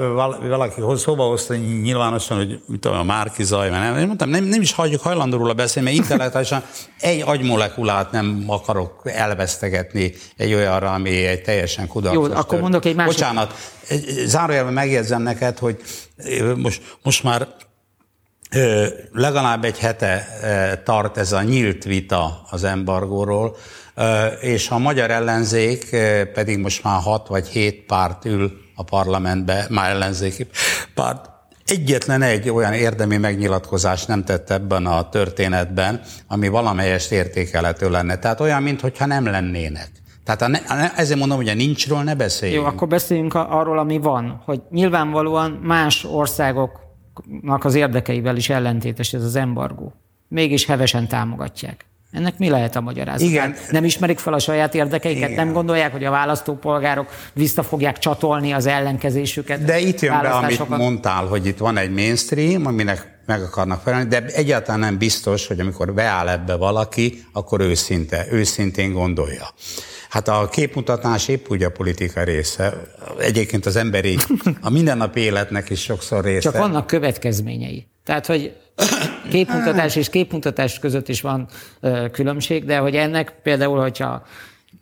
valaki 0.49 0.81
szóba 0.97 1.25
hozta 1.25 1.55
nyilvánosan, 1.55 2.37
hogy 2.37 2.61
mit 2.67 2.81
tudom, 2.81 2.99
a 2.99 3.03
Márki 3.03 3.45
Zaj, 3.45 3.71
mert 3.71 3.83
nem, 3.83 3.99
én 3.99 4.07
mondtam, 4.07 4.29
nem, 4.29 4.45
nem 4.45 4.61
is 4.61 4.73
hagyjuk 4.73 5.01
hajlandó 5.01 5.37
róla 5.37 5.53
beszélni, 5.53 5.89
mert 5.89 6.03
intellektuálisan 6.03 6.63
egy 7.01 7.23
agymolekulát 7.27 8.11
nem 8.11 8.45
akarok 8.47 9.01
elvesztegetni 9.05 10.13
egy 10.37 10.55
olyanra, 10.55 10.93
ami 10.93 11.27
egy 11.27 11.43
teljesen 11.43 11.87
kudarcos. 11.87 12.29
Jó, 12.29 12.35
akkor 12.35 12.61
mondok 12.61 12.85
egy 12.85 12.95
másik... 12.95 13.13
Bocsánat, 13.13 13.55
zárójelben 14.25 14.73
megjegyzem 14.73 15.23
neked, 15.23 15.59
hogy 15.59 15.77
most, 16.57 16.83
most 17.03 17.23
már 17.23 17.49
legalább 19.13 19.65
egy 19.65 19.79
hete 19.79 20.27
tart 20.85 21.17
ez 21.17 21.33
a 21.33 21.43
nyílt 21.43 21.85
vita 21.85 22.47
az 22.51 22.65
embargóról, 22.65 23.57
és 24.41 24.71
a 24.71 24.79
magyar 24.79 25.11
ellenzék 25.11 25.97
pedig 26.33 26.59
most 26.59 26.85
már 26.85 27.01
hat 27.01 27.29
vagy 27.29 27.47
hét 27.47 27.87
párt 27.87 28.25
ül 28.25 28.53
a 28.75 28.83
parlamentbe, 28.83 29.67
már 29.71 29.91
ellenzéki 29.91 30.47
párt, 30.95 31.31
egyetlen 31.67 32.23
egy 32.23 32.51
olyan 32.51 32.73
érdemi 32.73 33.17
megnyilatkozást 33.17 34.09
nem 34.09 34.25
tett 34.25 34.51
ebben 34.51 34.87
a 34.87 35.09
történetben, 35.09 36.01
ami 36.29 36.49
valamelyest 36.49 37.13
értékelhető 37.13 37.91
lenne. 37.91 38.17
Tehát 38.17 38.41
olyan, 38.41 38.63
mintha 38.63 39.07
nem 39.07 39.27
lennének. 39.27 39.91
Tehát 40.25 40.43
a 40.43 40.49
ne, 40.49 40.59
ezért 40.97 41.19
mondom, 41.19 41.37
hogy 41.37 41.49
a 41.49 41.55
nincsről 41.55 42.03
ne 42.03 42.15
beszéljünk. 42.15 42.63
Jó, 42.63 42.69
akkor 42.69 42.89
beszéljünk 42.89 43.35
arról, 43.35 43.79
ami 43.79 43.99
van. 43.99 44.43
Hogy 44.45 44.61
nyilvánvalóan 44.71 45.51
más 45.51 46.05
országoknak 46.05 46.91
az 47.47 47.75
érdekeivel 47.75 48.37
is 48.37 48.49
ellentétes 48.49 49.13
ez 49.13 49.25
az 49.25 49.37
embargó. 49.37 49.93
Mégis 50.29 50.67
hevesen 50.67 51.09
támogatják. 51.09 51.87
Ennek 52.13 52.39
mi 52.39 52.49
lehet 52.49 52.77
a 52.77 52.81
magyarázat? 52.81 53.29
Igen. 53.29 53.55
Nem 53.71 53.85
ismerik 53.85 54.19
fel 54.19 54.33
a 54.33 54.39
saját 54.39 54.75
érdekeiket? 54.75 55.31
Igen. 55.31 55.45
Nem 55.45 55.55
gondolják, 55.55 55.93
hogy 55.93 56.05
a 56.05 56.11
választópolgárok 56.11 57.09
vissza 57.33 57.63
fogják 57.63 57.99
csatolni 57.99 58.53
az 58.53 58.67
ellenkezésüket? 58.67 59.65
De 59.65 59.79
itt 59.79 60.01
jön 60.01 60.21
be, 60.23 60.29
amit 60.29 60.69
mondtál, 60.69 61.25
hogy 61.25 61.47
itt 61.47 61.59
van 61.59 61.77
egy 61.77 61.91
mainstream, 61.91 62.67
aminek 62.67 63.21
meg 63.27 63.43
akarnak 63.43 63.81
felelni, 63.81 64.09
de 64.09 64.25
egyáltalán 64.27 64.81
nem 64.81 64.99
biztos, 64.99 65.47
hogy 65.47 65.61
amikor 65.61 65.95
beáll 65.95 66.29
ebbe 66.29 66.57
valaki, 66.57 67.25
akkor 67.33 67.61
őszinte, 67.61 68.27
őszintén 68.31 68.93
gondolja. 68.93 69.49
Hát 70.13 70.29
a 70.29 70.49
képmutatás 70.49 71.29
épp 71.29 71.47
úgy 71.49 71.63
a 71.63 71.71
politika 71.71 72.23
része. 72.23 72.75
Egyébként 73.19 73.67
az 73.67 73.77
emberi, 73.77 74.17
a 74.61 74.71
mindennapi 74.71 75.21
életnek 75.21 75.71
is 75.71 75.81
sokszor 75.81 76.25
része. 76.25 76.41
Csak 76.41 76.57
vannak 76.57 76.87
következményei. 76.87 77.87
Tehát, 78.05 78.27
hogy 78.27 78.57
képmutatás 79.31 79.97
és 79.97 80.09
képmutatás 80.09 80.79
között 80.79 81.09
is 81.09 81.21
van 81.21 81.49
különbség, 82.13 82.65
de 82.65 82.77
hogy 82.77 82.95
ennek 82.95 83.35
például, 83.43 83.81
hogyha 83.81 84.27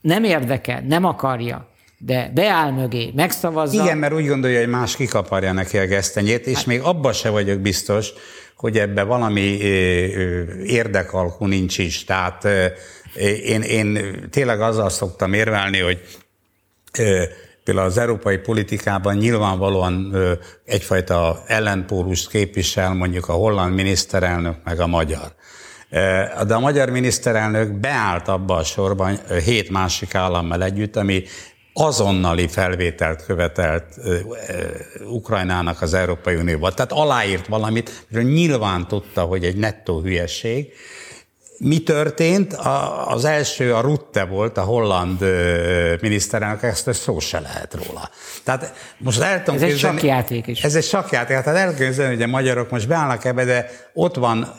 nem 0.00 0.24
érdekel, 0.24 0.84
nem 0.88 1.04
akarja, 1.04 1.68
de 1.98 2.30
beáll 2.34 2.70
mögé, 2.70 3.10
megszavazza. 3.14 3.82
Igen, 3.82 3.98
mert 3.98 4.14
úgy 4.14 4.26
gondolja, 4.26 4.58
hogy 4.58 4.68
más 4.68 4.96
kikaparja 4.96 5.52
neki 5.52 5.78
a 5.78 5.86
gesztenyét, 5.86 6.46
és 6.46 6.56
hát, 6.56 6.66
még 6.66 6.80
abban 6.80 7.12
se 7.12 7.28
vagyok 7.28 7.60
biztos, 7.60 8.12
hogy 8.56 8.78
ebbe 8.78 9.02
valami 9.02 9.58
érdekalkú 10.64 11.46
nincs 11.46 11.78
is. 11.78 12.04
Tehát 12.04 12.48
én, 13.44 13.62
én 13.62 14.16
tényleg 14.30 14.60
azzal 14.60 14.90
szoktam 14.90 15.32
érvelni, 15.32 15.78
hogy 15.78 16.00
például 17.64 17.86
az 17.86 17.98
európai 17.98 18.36
politikában 18.36 19.16
nyilvánvalóan 19.16 20.16
egyfajta 20.64 21.42
ellenpólust 21.46 22.30
képvisel 22.30 22.94
mondjuk 22.94 23.28
a 23.28 23.32
holland 23.32 23.74
miniszterelnök 23.74 24.56
meg 24.64 24.80
a 24.80 24.86
magyar. 24.86 25.34
De 26.46 26.54
a 26.54 26.60
magyar 26.60 26.90
miniszterelnök 26.90 27.72
beállt 27.72 28.28
abba 28.28 28.56
a 28.56 28.64
sorban 28.64 29.18
hét 29.44 29.70
másik 29.70 30.14
állammal 30.14 30.62
együtt, 30.62 30.96
ami 30.96 31.24
azonnali 31.72 32.48
felvételt 32.48 33.24
követelt 33.24 33.84
Ukrajnának 35.06 35.82
az 35.82 35.94
Európai 35.94 36.34
Unióba. 36.34 36.72
Tehát 36.72 36.92
aláírt 36.92 37.46
valamit, 37.46 38.06
miről 38.08 38.30
nyilván 38.30 38.88
tudta, 38.88 39.22
hogy 39.22 39.44
egy 39.44 39.56
nettó 39.56 40.00
hülyesség, 40.00 40.72
mi 41.62 41.78
történt? 41.78 42.52
A, 42.52 43.08
az 43.10 43.24
első 43.24 43.74
a 43.74 43.80
Rutte 43.80 44.24
volt, 44.24 44.56
a 44.56 44.62
holland 44.62 45.24
miniszterelnök, 46.00 46.62
ezt, 46.62 46.88
ezt 46.88 47.02
szó 47.02 47.18
se 47.18 47.40
lehet 47.40 47.74
róla. 47.74 48.10
Tehát 48.44 48.74
most 48.98 49.20
el 49.20 49.42
tudom 49.42 49.62
Ez 49.62 49.70
egy 49.70 49.78
sakjáték 49.78 50.46
is. 50.46 50.64
Ez 50.64 50.74
egy 50.74 50.84
sakjáték, 50.84 51.40
tehát 51.40 51.58
el 51.58 51.74
képzelni, 51.74 52.14
hogy 52.14 52.22
a 52.22 52.26
magyarok 52.26 52.70
most 52.70 52.88
beállnak 52.88 53.24
ebbe, 53.24 53.44
de 53.44 53.70
ott 53.94 54.14
van, 54.14 54.54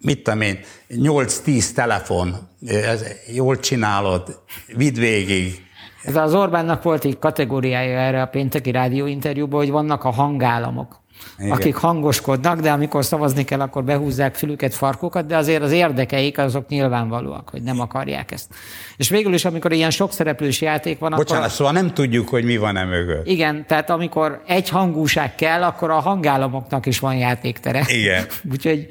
mit 0.00 0.22
tudom 0.22 0.40
én, 0.40 0.60
8-10 0.90 1.72
telefon, 1.72 2.36
ez, 2.66 3.04
jól 3.32 3.58
csinálod, 3.58 4.42
vidd 4.76 4.94
végig, 4.94 5.68
ez 6.02 6.16
az 6.16 6.34
Orbánnak 6.34 6.82
volt 6.82 7.04
egy 7.04 7.18
kategóriája 7.18 7.98
erre 7.98 8.22
a 8.22 8.26
pénteki 8.26 8.70
rádióinterjúban, 8.70 9.60
hogy 9.60 9.70
vannak 9.70 10.04
a 10.04 10.10
hangállamok. 10.10 10.99
Igen. 11.38 11.52
akik 11.52 11.74
hangoskodnak, 11.74 12.60
de 12.60 12.70
amikor 12.70 13.04
szavazni 13.04 13.44
kell, 13.44 13.60
akkor 13.60 13.84
behúzzák 13.84 14.34
fülüket, 14.34 14.74
farkukat, 14.74 15.26
de 15.26 15.36
azért 15.36 15.62
az 15.62 15.72
érdekeik 15.72 16.38
azok 16.38 16.68
nyilvánvalóak, 16.68 17.48
hogy 17.50 17.62
nem 17.62 17.80
akarják 17.80 18.32
ezt. 18.32 18.48
És 18.96 19.08
végül 19.08 19.34
is, 19.34 19.44
amikor 19.44 19.72
ilyen 19.72 19.90
sok 19.90 20.12
szereplős 20.12 20.60
játék 20.60 20.98
van, 20.98 21.10
Bocsánat, 21.16 21.42
akkor... 21.44 21.56
szóval 21.56 21.72
nem 21.72 21.94
tudjuk, 21.94 22.28
hogy 22.28 22.44
mi 22.44 22.56
van 22.56 22.76
e 22.76 22.84
mögött. 22.84 23.26
Igen, 23.26 23.66
tehát 23.66 23.90
amikor 23.90 24.42
egy 24.46 24.68
hangúság 24.68 25.34
kell, 25.34 25.62
akkor 25.62 25.90
a 25.90 26.00
hangállamoknak 26.00 26.86
is 26.86 26.98
van 26.98 27.14
játéktere. 27.14 27.84
Igen. 27.86 28.26
Úgyhogy 28.52 28.86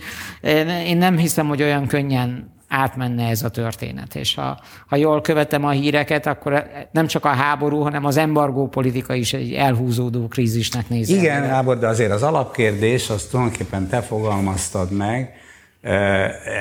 én 0.86 0.98
nem 0.98 1.18
hiszem, 1.18 1.48
hogy 1.48 1.62
olyan 1.62 1.88
könnyen 1.88 2.58
átmenne 2.70 3.28
ez 3.28 3.44
a 3.44 3.50
történet. 3.50 4.16
És 4.16 4.36
ha, 4.36 4.60
ha 4.88 4.96
jól 4.96 5.22
követem 5.22 5.66
a 5.66 5.70
híreket, 5.70 6.26
akkor 6.26 6.64
nem 6.92 7.08
csak 7.08 7.26
a 7.26 7.30
háború, 7.30 7.80
hanem 7.80 8.06
az 8.06 8.18
embargó 8.18 8.68
politika 8.68 9.14
is 9.14 9.34
egy 9.34 9.54
elhúzódó 9.54 10.28
krízisnek 10.28 10.90
néz. 10.90 11.10
Igen, 11.10 11.42
Gábor, 11.42 11.80
de 11.80 11.88
azért 11.88 12.12
az 12.12 12.24
alapkérdés, 12.24 13.10
azt 13.10 13.30
tulajdonképpen 13.30 13.88
te 13.88 14.02
fogalmaztad 14.02 14.92
meg 14.92 15.34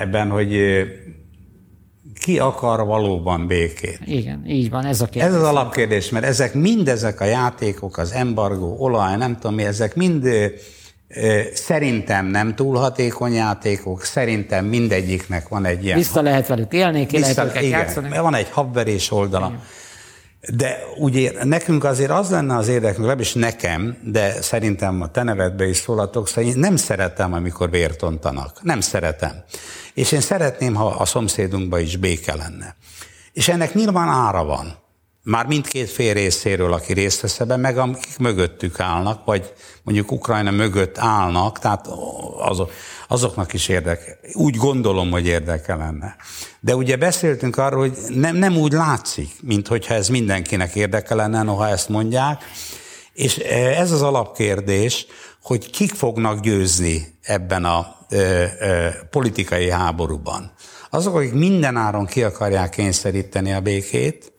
ebben, 0.00 0.30
hogy 0.30 0.56
ki 2.20 2.38
akar 2.38 2.86
valóban 2.86 3.46
békét? 3.46 4.00
Igen, 4.04 4.44
így 4.46 4.70
van, 4.70 4.84
ez 4.84 5.00
a 5.00 5.06
kérdés. 5.06 5.30
Ez 5.30 5.36
az 5.36 5.48
alapkérdés, 5.48 6.10
mert 6.10 6.24
ezek 6.24 6.54
mindezek 6.54 7.20
a 7.20 7.24
játékok, 7.24 7.98
az 7.98 8.12
embargó, 8.12 8.76
olaj, 8.78 9.16
nem 9.16 9.34
tudom 9.34 9.54
mi, 9.54 9.62
ezek 9.62 9.94
mind 9.94 10.28
Szerintem 11.54 12.26
nem 12.26 12.54
túl 12.54 12.76
hatékony 12.76 13.32
játékok, 13.32 14.04
szerintem 14.04 14.64
mindegyiknek 14.64 15.48
van 15.48 15.64
egy 15.64 15.84
ilyen... 15.84 15.98
Vissza 15.98 16.22
lehet 16.22 16.46
velük 16.46 16.72
élni, 16.72 17.06
ki 17.06 17.16
vissza, 17.16 17.44
lehet 17.44 17.62
igen, 17.62 17.78
játszani. 17.78 18.18
Van 18.18 18.34
egy 18.34 18.48
habverés 18.50 19.10
oldala. 19.10 19.46
Igen. 19.46 19.60
De 20.56 20.78
ugye 20.96 21.44
nekünk 21.44 21.84
azért 21.84 22.10
az 22.10 22.30
lenne 22.30 22.56
az 22.56 22.68
érdekünk, 22.68 22.98
legalábbis 22.98 23.32
nekem, 23.32 23.96
de 24.02 24.42
szerintem 24.42 25.02
a 25.02 25.10
te 25.10 25.22
nevedbe 25.22 25.68
is 25.68 25.76
szólatok, 25.76 26.28
szóval 26.28 26.50
én 26.50 26.58
nem 26.58 26.76
szeretem, 26.76 27.32
amikor 27.32 27.70
vértontanak. 27.70 28.62
Nem 28.62 28.80
szeretem. 28.80 29.32
És 29.94 30.12
én 30.12 30.20
szeretném, 30.20 30.74
ha 30.74 30.86
a 30.86 31.04
szomszédunkban 31.04 31.80
is 31.80 31.96
béke 31.96 32.34
lenne. 32.34 32.76
És 33.32 33.48
ennek 33.48 33.74
nyilván 33.74 34.08
ára 34.08 34.44
van. 34.44 34.78
Már 35.30 35.46
mindkét 35.46 35.90
fél 35.90 36.12
részéről, 36.12 36.72
aki 36.72 36.92
részt 36.92 37.20
vesz 37.20 37.40
ebben, 37.40 37.60
meg 37.60 37.78
akik 37.78 38.18
mögöttük 38.18 38.80
állnak, 38.80 39.24
vagy 39.24 39.52
mondjuk 39.82 40.12
Ukrajna 40.12 40.50
mögött 40.50 40.98
állnak, 40.98 41.58
tehát 41.58 41.86
azok, 42.38 42.72
azoknak 43.08 43.52
is 43.52 43.68
érdeke. 43.68 44.18
Úgy 44.32 44.56
gondolom, 44.56 45.10
hogy 45.10 45.26
érdeke 45.26 45.74
lenne. 45.74 46.16
De 46.60 46.76
ugye 46.76 46.96
beszéltünk 46.96 47.56
arról, 47.56 47.80
hogy 47.80 47.98
nem, 48.14 48.36
nem 48.36 48.56
úgy 48.56 48.72
látszik, 48.72 49.30
mint 49.42 49.68
hogyha 49.68 49.94
ez 49.94 50.08
mindenkinek 50.08 50.74
érdeke 50.74 51.14
lenne, 51.14 51.42
noha 51.42 51.68
ezt 51.68 51.88
mondják. 51.88 52.44
És 53.12 53.36
ez 53.36 53.92
az 53.92 54.02
alapkérdés, 54.02 55.06
hogy 55.42 55.70
kik 55.70 55.94
fognak 55.94 56.40
győzni 56.40 57.18
ebben 57.22 57.64
a 57.64 57.96
ö, 58.10 58.44
ö, 58.60 58.88
politikai 59.10 59.70
háborúban. 59.70 60.52
Azok, 60.90 61.14
akik 61.14 61.32
mindenáron 61.32 62.06
ki 62.06 62.22
akarják 62.22 62.70
kényszeríteni 62.70 63.52
a 63.52 63.60
békét, 63.60 64.36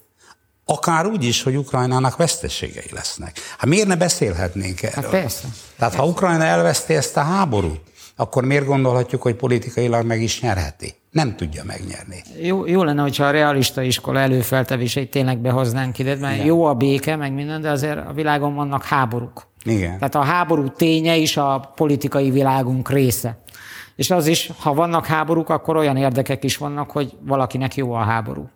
Akár 0.72 1.06
úgy 1.06 1.24
is, 1.24 1.44
hogy 1.44 1.56
Ukrajnának 1.56 2.18
veszteségei 2.18 2.90
lesznek. 2.92 3.40
Hát 3.58 3.70
miért 3.70 3.88
ne 3.88 3.96
beszélhetnénk 3.96 4.82
erről? 4.82 5.04
Hát 5.04 5.12
persze. 5.12 5.48
Tehát 5.78 5.96
ha 5.96 6.06
Ukrajna 6.06 6.44
elveszti 6.44 6.96
ezt 6.96 7.18
a 7.18 7.22
háborút, 7.22 7.82
akkor 8.16 8.44
miért 8.44 8.66
gondolhatjuk, 8.66 9.22
hogy 9.22 9.36
politikailag 9.36 10.06
meg 10.06 10.22
is 10.22 10.42
nyerheti? 10.42 10.94
Nem 11.12 11.36
tudja 11.36 11.64
megnyerni. 11.66 12.24
Jó, 12.42 12.66
jó 12.66 12.84
lenne, 12.84 13.02
hogyha 13.02 13.24
a 13.24 13.32
realista 13.32 13.82
iskola 13.82 14.20
előfeltevéseit 14.20 15.12
tényleg 15.12 15.38
behoznánk 15.38 16.00
ide, 16.00 16.16
mert 16.16 16.34
Igen. 16.34 16.46
jó 16.46 16.66
a 16.66 16.74
béke, 16.74 17.16
meg 17.16 17.34
minden, 17.34 17.62
de 17.62 17.70
azért 17.70 18.08
a 18.08 18.14
világon 18.14 18.56
vannak 18.56 18.84
háborúk. 18.84 19.48
Igen. 19.64 19.94
Tehát 19.98 20.16
a 20.16 20.24
háború 20.24 20.68
ténye 20.68 21.16
is 21.16 21.38
a 21.38 21.72
politikai 21.76 22.32
világunk 22.32 22.90
része. 22.90 23.38
És 23.96 24.12
az 24.12 24.28
is, 24.28 24.52
ha 24.60 24.74
vannak 24.74 25.06
háborúk, 25.06 25.50
akkor 25.50 25.78
olyan 25.78 25.98
érdekek 25.98 26.44
is 26.44 26.58
vannak, 26.58 26.92
hogy 26.92 27.18
valakinek 27.22 27.76
jó 27.76 27.94
a 27.94 28.04
háború. 28.04 28.50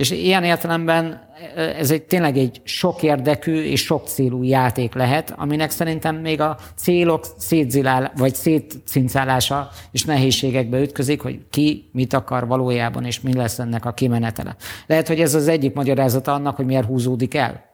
És 0.00 0.10
ilyen 0.10 0.44
értelemben 0.44 1.28
ez 1.56 1.90
egy 1.90 2.02
tényleg 2.02 2.36
egy 2.36 2.60
sok 2.64 3.02
érdekű 3.02 3.62
és 3.62 3.80
sok 3.80 4.06
célú 4.06 4.42
játék 4.42 4.94
lehet, 4.94 5.34
aminek 5.36 5.70
szerintem 5.70 6.16
még 6.16 6.40
a 6.40 6.56
célok 6.76 7.26
szétzilál, 7.36 8.12
vagy 8.16 8.34
szétcincálása 8.34 9.68
és 9.90 10.04
nehézségekbe 10.04 10.80
ütközik, 10.80 11.20
hogy 11.20 11.40
ki 11.50 11.88
mit 11.92 12.12
akar 12.12 12.46
valójában, 12.46 13.04
és 13.04 13.20
mi 13.20 13.34
lesz 13.34 13.58
ennek 13.58 13.84
a 13.84 13.92
kimenetele. 13.92 14.56
Lehet, 14.86 15.08
hogy 15.08 15.20
ez 15.20 15.34
az 15.34 15.48
egyik 15.48 15.74
magyarázata 15.74 16.32
annak, 16.32 16.56
hogy 16.56 16.66
miért 16.66 16.86
húzódik 16.86 17.34
el. 17.34 17.64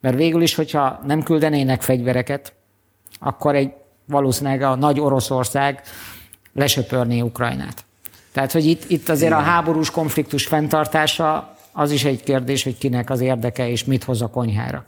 Mert 0.00 0.16
végül 0.16 0.42
is, 0.42 0.54
hogyha 0.54 1.00
nem 1.06 1.22
küldenének 1.22 1.82
fegyvereket, 1.82 2.52
akkor 3.18 3.54
egy 3.54 3.72
valószínűleg 4.06 4.62
a 4.62 4.74
nagy 4.74 5.00
Oroszország 5.00 5.82
lesöpörné 6.52 7.20
Ukrajnát. 7.20 7.86
Tehát, 8.32 8.52
hogy 8.52 8.64
itt, 8.66 8.90
itt 8.90 9.08
azért 9.08 9.30
Igen. 9.30 9.42
a 9.42 9.48
háborús 9.48 9.90
konfliktus 9.90 10.46
fenntartása 10.46 11.56
az 11.72 11.90
is 11.90 12.04
egy 12.04 12.22
kérdés, 12.22 12.62
hogy 12.62 12.78
kinek 12.78 13.10
az 13.10 13.20
érdeke 13.20 13.68
és 13.68 13.84
mit 13.84 14.04
hoz 14.04 14.22
a 14.22 14.26
konyhára. 14.26 14.84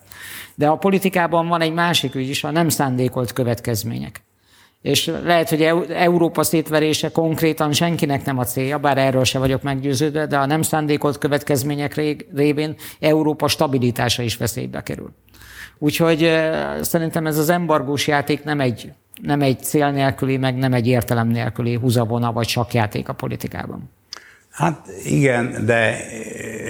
De 0.54 0.68
a 0.68 0.76
politikában 0.76 1.48
van 1.48 1.60
egy 1.60 1.72
másik 1.72 2.14
ügy 2.14 2.28
is, 2.28 2.44
a 2.44 2.50
nem 2.50 2.68
szándékolt 2.68 3.32
következmények. 3.32 4.22
És 4.82 5.12
lehet, 5.24 5.48
hogy 5.48 5.62
Európa 5.88 6.42
szétverése 6.42 7.10
konkrétan 7.10 7.72
senkinek 7.72 8.24
nem 8.24 8.38
a 8.38 8.44
célja, 8.44 8.78
bár 8.78 8.98
erről 8.98 9.24
se 9.24 9.38
vagyok 9.38 9.62
meggyőződve, 9.62 10.26
de 10.26 10.38
a 10.38 10.46
nem 10.46 10.62
szándékolt 10.62 11.18
következmények 11.18 11.94
révén 12.34 12.74
Európa 13.00 13.48
stabilitása 13.48 14.22
is 14.22 14.36
veszélybe 14.36 14.82
kerül. 14.82 15.10
Úgyhogy 15.82 16.18
szerintem 16.80 17.26
ez 17.26 17.38
az 17.38 17.48
embargós 17.48 18.06
játék 18.06 18.44
nem 18.44 18.60
egy 18.60 18.92
nem 19.22 19.40
egy 19.42 19.62
cél 19.62 19.90
nélküli, 19.90 20.36
meg 20.36 20.56
nem 20.56 20.72
egy 20.72 20.86
értelem 20.86 21.28
nélküli 21.28 21.74
húzavona 21.74 22.32
vagy 22.32 22.48
sakjáték 22.48 23.08
a 23.08 23.12
politikában. 23.12 23.90
Hát 24.50 24.86
igen, 25.04 25.66
de 25.66 26.10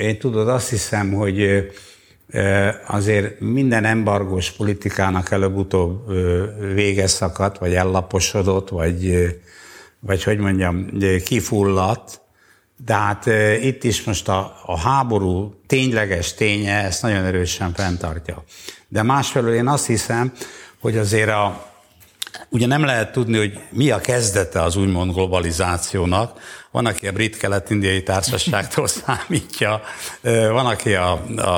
én 0.01 0.19
tudod, 0.19 0.49
azt 0.49 0.71
hiszem, 0.71 1.13
hogy 1.13 1.67
azért 2.87 3.41
minden 3.41 3.85
embargós 3.85 4.51
politikának 4.51 5.31
előbb-utóbb 5.31 6.13
vége 6.75 7.07
szakadt, 7.07 7.59
vagy 7.59 7.75
ellaposodott, 7.75 8.69
vagy, 8.69 9.27
vagy 10.01 10.23
hogy 10.23 10.39
mondjam, 10.39 10.91
kifulladt. 11.25 12.21
De 12.85 12.95
hát 12.95 13.27
itt 13.63 13.85
is 13.85 14.05
most 14.05 14.29
a, 14.29 14.57
a 14.67 14.79
háború 14.79 15.55
tényleges 15.67 16.35
ténye 16.35 16.85
ezt 16.85 17.03
nagyon 17.03 17.25
erősen 17.25 17.73
fenntartja. 17.73 18.45
De 18.91 19.03
másfelől 19.03 19.55
én 19.55 19.69
azt 19.69 19.87
hiszem, 19.87 20.33
hogy 20.81 20.99
azért 20.99 21.31
a, 21.31 21.71
Ugye 22.49 22.67
nem 22.67 22.85
lehet 22.85 23.13
tudni, 23.13 23.39
hogy 23.39 23.59
mi 23.71 23.91
a 23.91 23.99
kezdete 23.99 24.63
az 24.63 24.77
úgymond 24.77 25.13
globalizációnak. 25.13 26.41
Van, 26.71 26.87
aki 26.87 27.07
a 27.07 27.13
brit 27.13 27.37
kelet-indiai 27.37 28.03
társaságtól 28.03 28.87
számítja, 29.07 29.83
van, 30.51 30.67
aki 30.67 30.95
a, 30.95 31.23
a, 31.37 31.51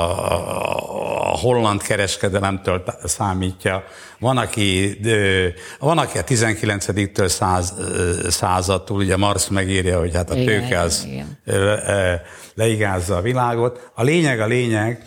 a 1.33 1.37
holland 1.39 1.83
kereskedelemtől 1.83 2.85
számítja, 3.05 3.85
van, 4.19 4.39
aki, 4.39 4.99
van, 5.79 5.99
aki 5.99 6.19
a 6.19 6.25
19-től 6.25 7.29
száz, 7.29 7.75
századtól, 8.29 8.97
ugye 8.97 9.17
Marx 9.17 9.49
megírja, 9.49 9.99
hogy 9.99 10.15
hát 10.15 10.31
a 10.31 10.35
tőke 10.35 10.81
az 10.81 11.07
igen. 11.07 11.39
leigázza 12.55 13.17
a 13.17 13.21
világot. 13.21 13.91
A 13.95 14.03
lényeg 14.03 14.41
a 14.41 14.47
lényeg, 14.47 15.05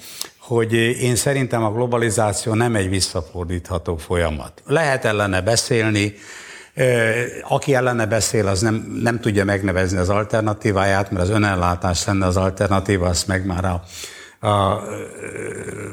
hogy 0.47 0.73
én 0.73 1.15
szerintem 1.15 1.63
a 1.63 1.71
globalizáció 1.71 2.53
nem 2.53 2.75
egy 2.75 2.89
visszafordítható 2.89 3.97
folyamat. 3.97 4.61
Lehet 4.65 5.05
ellene 5.05 5.41
beszélni, 5.41 6.13
aki 7.47 7.75
ellene 7.75 8.05
beszél, 8.05 8.47
az 8.47 8.61
nem, 8.61 8.99
nem 9.01 9.19
tudja 9.19 9.45
megnevezni 9.45 9.97
az 9.97 10.09
alternatíváját, 10.09 11.11
mert 11.11 11.23
az 11.23 11.29
önellátás 11.29 12.05
lenne 12.05 12.25
az 12.25 12.37
alternatíva, 12.37 13.07
azt 13.07 13.27
meg 13.27 13.45
már 13.45 13.65
a, 13.65 13.81
a, 14.47 14.81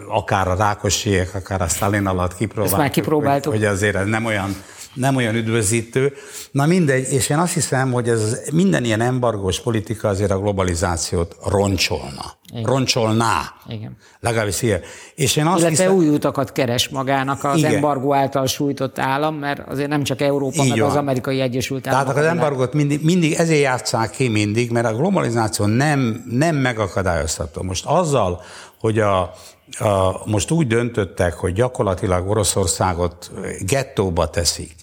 akár 0.08 0.48
a 0.48 0.54
Rákosiek, 0.54 1.34
akár 1.34 1.62
a 1.62 1.68
Stalin 1.68 2.06
alatt 2.06 2.36
kipróbáltuk. 2.36 2.72
Ezt 2.72 2.82
már 2.82 2.90
kipróbáltuk. 2.90 3.52
Hogy, 3.52 3.62
hogy 3.62 3.70
azért 3.70 3.96
ez 3.96 4.06
nem 4.06 4.24
olyan 4.24 4.56
nem 4.94 5.16
olyan 5.16 5.34
üdvözítő. 5.34 6.12
Na 6.50 6.66
mindegy, 6.66 7.12
és 7.12 7.28
én 7.28 7.38
azt 7.38 7.54
hiszem, 7.54 7.92
hogy 7.92 8.08
ez 8.08 8.40
minden 8.52 8.84
ilyen 8.84 9.00
embargós 9.00 9.60
politika 9.60 10.08
azért 10.08 10.30
a 10.30 10.38
globalizációt 10.38 11.36
roncsolna. 11.44 12.40
Igen. 12.52 12.64
Roncsolná. 12.64 13.54
Igen. 13.68 13.96
Legalábbis 14.20 14.62
ilyen. 14.62 14.80
És 15.14 15.36
én 15.36 15.46
azt 15.46 15.58
Illetve 15.58 15.82
hiszem, 15.82 15.96
új 15.96 16.08
utakat 16.08 16.52
keres 16.52 16.88
magának 16.88 17.44
az 17.44 17.58
igen. 17.58 17.74
embargó 17.74 18.14
által 18.14 18.46
sújtott 18.46 18.98
állam, 18.98 19.34
mert 19.34 19.68
azért 19.68 19.88
nem 19.88 20.02
csak 20.02 20.20
Európa, 20.20 20.64
meg 20.64 20.80
az 20.80 20.94
amerikai 20.96 21.40
Egyesült 21.40 21.86
Államok. 21.86 22.14
Tehát 22.14 22.24
az 22.24 22.30
embargót 22.30 22.72
mindig, 22.72 23.04
mindig 23.04 23.32
ezért 23.32 23.60
játszák 23.60 24.10
ki 24.10 24.28
mindig, 24.28 24.70
mert 24.70 24.86
a 24.86 24.94
globalizáció 24.94 25.66
nem, 25.66 26.24
nem 26.30 26.56
megakadályozható. 26.56 27.62
Most 27.62 27.84
azzal, 27.86 28.42
hogy 28.80 28.98
a, 28.98 29.20
a, 29.78 30.22
most 30.24 30.50
úgy 30.50 30.66
döntöttek, 30.66 31.34
hogy 31.34 31.52
gyakorlatilag 31.52 32.28
Oroszországot 32.28 33.30
gettóba 33.60 34.30
teszik, 34.30 34.74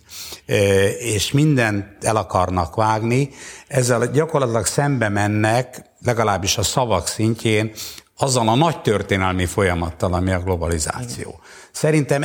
és 0.99 1.31
mindent 1.31 2.03
el 2.03 2.15
akarnak 2.15 2.75
vágni, 2.75 3.29
ezzel 3.67 4.11
gyakorlatilag 4.11 4.65
szembe 4.65 5.09
mennek, 5.09 5.81
legalábbis 6.05 6.57
a 6.57 6.63
szavak 6.63 7.07
szintjén, 7.07 7.71
azzal 8.17 8.47
a 8.47 8.55
nagy 8.55 8.81
történelmi 8.81 9.45
folyamattal, 9.45 10.13
ami 10.13 10.31
a 10.31 10.39
globalizáció. 10.39 11.39
Szerintem 11.71 12.23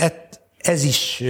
ez 0.59 0.85
is 0.85 1.23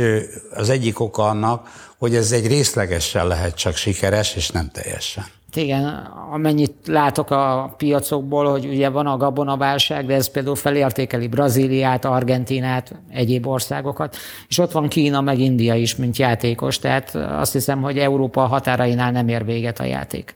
az 0.51 0.71
egyik 0.71 1.01
oka 1.01 1.29
annak, 1.29 1.69
hogy 1.99 2.15
ez 2.15 2.33
egy 2.33 2.47
részlegesen 2.47 3.27
lehet 3.27 3.55
csak 3.55 3.77
sikeres, 3.77 4.35
és 4.35 4.51
nem 4.51 4.71
teljesen. 4.71 5.25
Igen, 5.57 5.85
amennyit 6.31 6.75
látok 6.87 7.31
a 7.31 7.75
piacokból, 7.77 8.51
hogy 8.51 8.67
ugye 8.67 8.89
van 8.89 9.07
a 9.07 9.17
gabonaválság, 9.17 10.07
de 10.07 10.15
ez 10.15 10.31
például 10.31 10.57
felértékeli 10.57 11.29
Brazíliát, 11.29 12.05
Argentinát, 12.05 12.95
egyéb 13.11 13.47
országokat, 13.47 14.17
és 14.49 14.59
ott 14.59 14.73
van 14.73 14.89
Kína, 14.89 15.21
meg 15.21 15.39
India 15.39 15.75
is, 15.75 15.97
mint 15.97 16.17
játékos, 16.17 16.79
tehát 16.79 17.15
azt 17.15 17.53
hiszem, 17.53 17.83
hogy 17.83 17.99
Európa 17.99 18.41
határainál 18.41 19.11
nem 19.11 19.29
ér 19.29 19.45
véget 19.45 19.81
a 19.81 19.85
játék. 19.85 20.35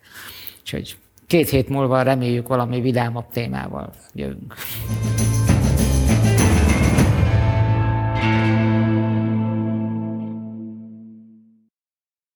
Úgyhogy 0.61 0.96
két 1.26 1.48
hét 1.48 1.68
múlva 1.68 2.02
reméljük 2.02 2.48
valami 2.48 2.81
vidámabb 2.81 3.26
témával 3.33 3.90
jövünk. 4.14 4.54